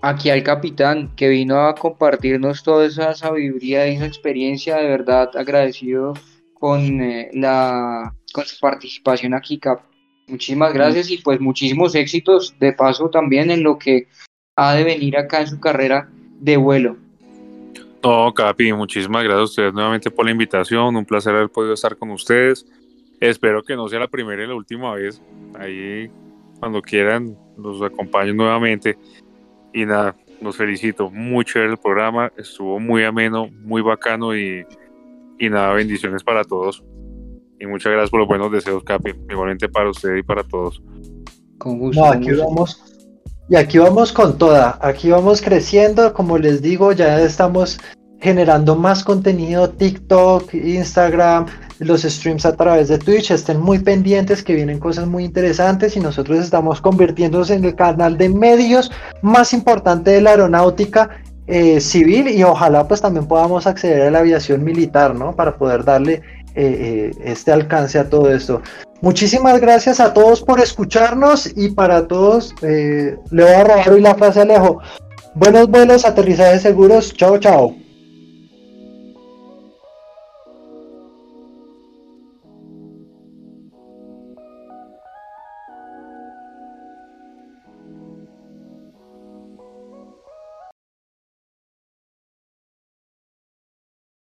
Aquí 0.00 0.30
al 0.30 0.42
capitán 0.42 1.14
que 1.14 1.28
vino 1.28 1.60
a 1.60 1.74
compartirnos 1.74 2.62
toda 2.62 2.86
esa 2.86 3.14
sabiduría 3.14 3.86
y 3.86 3.96
esa 3.96 4.06
experiencia, 4.06 4.76
de 4.78 4.88
verdad 4.88 5.30
agradecido 5.36 6.14
con, 6.54 7.00
eh, 7.02 7.30
la, 7.34 8.14
con 8.32 8.44
su 8.46 8.58
participación 8.58 9.34
aquí, 9.34 9.58
Cap. 9.58 9.82
Muchísimas 10.26 10.72
gracias 10.72 11.10
y 11.10 11.18
pues 11.18 11.38
muchísimos 11.38 11.94
éxitos 11.94 12.54
de 12.58 12.72
paso 12.72 13.10
también 13.10 13.50
en 13.50 13.62
lo 13.62 13.78
que 13.78 14.08
ha 14.56 14.74
de 14.74 14.84
venir 14.84 15.16
acá 15.16 15.40
en 15.40 15.46
su 15.46 15.60
carrera 15.60 16.08
de 16.40 16.56
vuelo. 16.56 16.96
No, 18.02 18.34
Capi, 18.34 18.72
muchísimas 18.72 19.22
gracias 19.22 19.40
a 19.40 19.44
ustedes 19.44 19.74
nuevamente 19.74 20.10
por 20.10 20.24
la 20.24 20.32
invitación. 20.32 20.96
Un 20.96 21.04
placer 21.04 21.34
haber 21.34 21.50
podido 21.50 21.74
estar 21.74 21.96
con 21.96 22.10
ustedes. 22.10 22.66
Espero 23.20 23.62
que 23.62 23.76
no 23.76 23.88
sea 23.88 24.00
la 24.00 24.08
primera 24.08 24.42
y 24.42 24.48
la 24.48 24.54
última 24.54 24.92
vez. 24.94 25.22
Ahí, 25.58 26.10
cuando 26.58 26.82
quieran, 26.82 27.36
los 27.56 27.80
acompaño 27.80 28.34
nuevamente. 28.34 28.98
Y 29.72 29.86
nada, 29.86 30.16
los 30.40 30.56
felicito. 30.56 31.10
Mucho 31.10 31.60
el 31.60 31.76
programa. 31.76 32.32
Estuvo 32.36 32.80
muy 32.80 33.04
ameno, 33.04 33.48
muy 33.62 33.82
bacano 33.82 34.36
y, 34.36 34.66
y 35.38 35.48
nada, 35.48 35.72
bendiciones 35.72 36.24
para 36.24 36.42
todos. 36.42 36.82
Y 37.60 37.66
muchas 37.66 37.92
gracias 37.92 38.10
por 38.10 38.18
los 38.18 38.28
buenos 38.28 38.50
deseos, 38.50 38.82
Capi. 38.82 39.12
Igualmente 39.30 39.68
para 39.68 39.90
usted 39.90 40.16
y 40.16 40.24
para 40.24 40.42
todos. 40.42 40.82
Con 41.58 41.78
gusto. 41.78 42.04
aquí 42.04 42.32
vamos 42.32 42.91
y 43.52 43.56
aquí 43.56 43.76
vamos 43.76 44.14
con 44.14 44.38
toda, 44.38 44.78
aquí 44.80 45.10
vamos 45.10 45.42
creciendo, 45.42 46.14
como 46.14 46.38
les 46.38 46.62
digo, 46.62 46.92
ya 46.92 47.20
estamos 47.20 47.78
generando 48.18 48.76
más 48.76 49.04
contenido, 49.04 49.68
TikTok, 49.68 50.54
Instagram, 50.54 51.44
los 51.78 52.00
streams 52.00 52.46
a 52.46 52.56
través 52.56 52.88
de 52.88 52.96
Twitch, 52.96 53.30
estén 53.30 53.60
muy 53.60 53.78
pendientes 53.78 54.42
que 54.42 54.54
vienen 54.54 54.78
cosas 54.78 55.06
muy 55.06 55.24
interesantes 55.24 55.98
y 55.98 56.00
nosotros 56.00 56.38
estamos 56.38 56.80
convirtiéndonos 56.80 57.50
en 57.50 57.66
el 57.66 57.74
canal 57.74 58.16
de 58.16 58.30
medios 58.30 58.90
más 59.20 59.52
importante 59.52 60.12
de 60.12 60.22
la 60.22 60.30
aeronáutica 60.30 61.10
eh, 61.46 61.78
civil 61.82 62.28
y 62.28 62.42
ojalá 62.44 62.88
pues 62.88 63.02
también 63.02 63.26
podamos 63.26 63.66
acceder 63.66 64.00
a 64.00 64.10
la 64.10 64.20
aviación 64.20 64.64
militar, 64.64 65.14
¿no? 65.14 65.36
Para 65.36 65.58
poder 65.58 65.84
darle 65.84 66.22
eh, 66.54 67.10
eh, 67.10 67.10
este 67.24 67.52
alcance 67.52 67.98
a 67.98 68.08
todo 68.08 68.32
esto. 68.32 68.62
Muchísimas 69.00 69.60
gracias 69.60 69.98
a 69.98 70.14
todos 70.14 70.42
por 70.42 70.60
escucharnos 70.60 71.50
y 71.56 71.70
para 71.70 72.06
todos 72.06 72.54
eh, 72.62 73.16
le 73.30 73.42
voy 73.42 73.52
a 73.52 73.64
robar 73.64 73.90
hoy 73.90 74.00
la 74.00 74.14
frase 74.14 74.42
Alejo. 74.42 74.78
Buenos 75.34 75.68
vuelos, 75.68 76.04
aterrizajes 76.04 76.62
seguros. 76.62 77.12
Chao, 77.14 77.38
chao. 77.38 77.81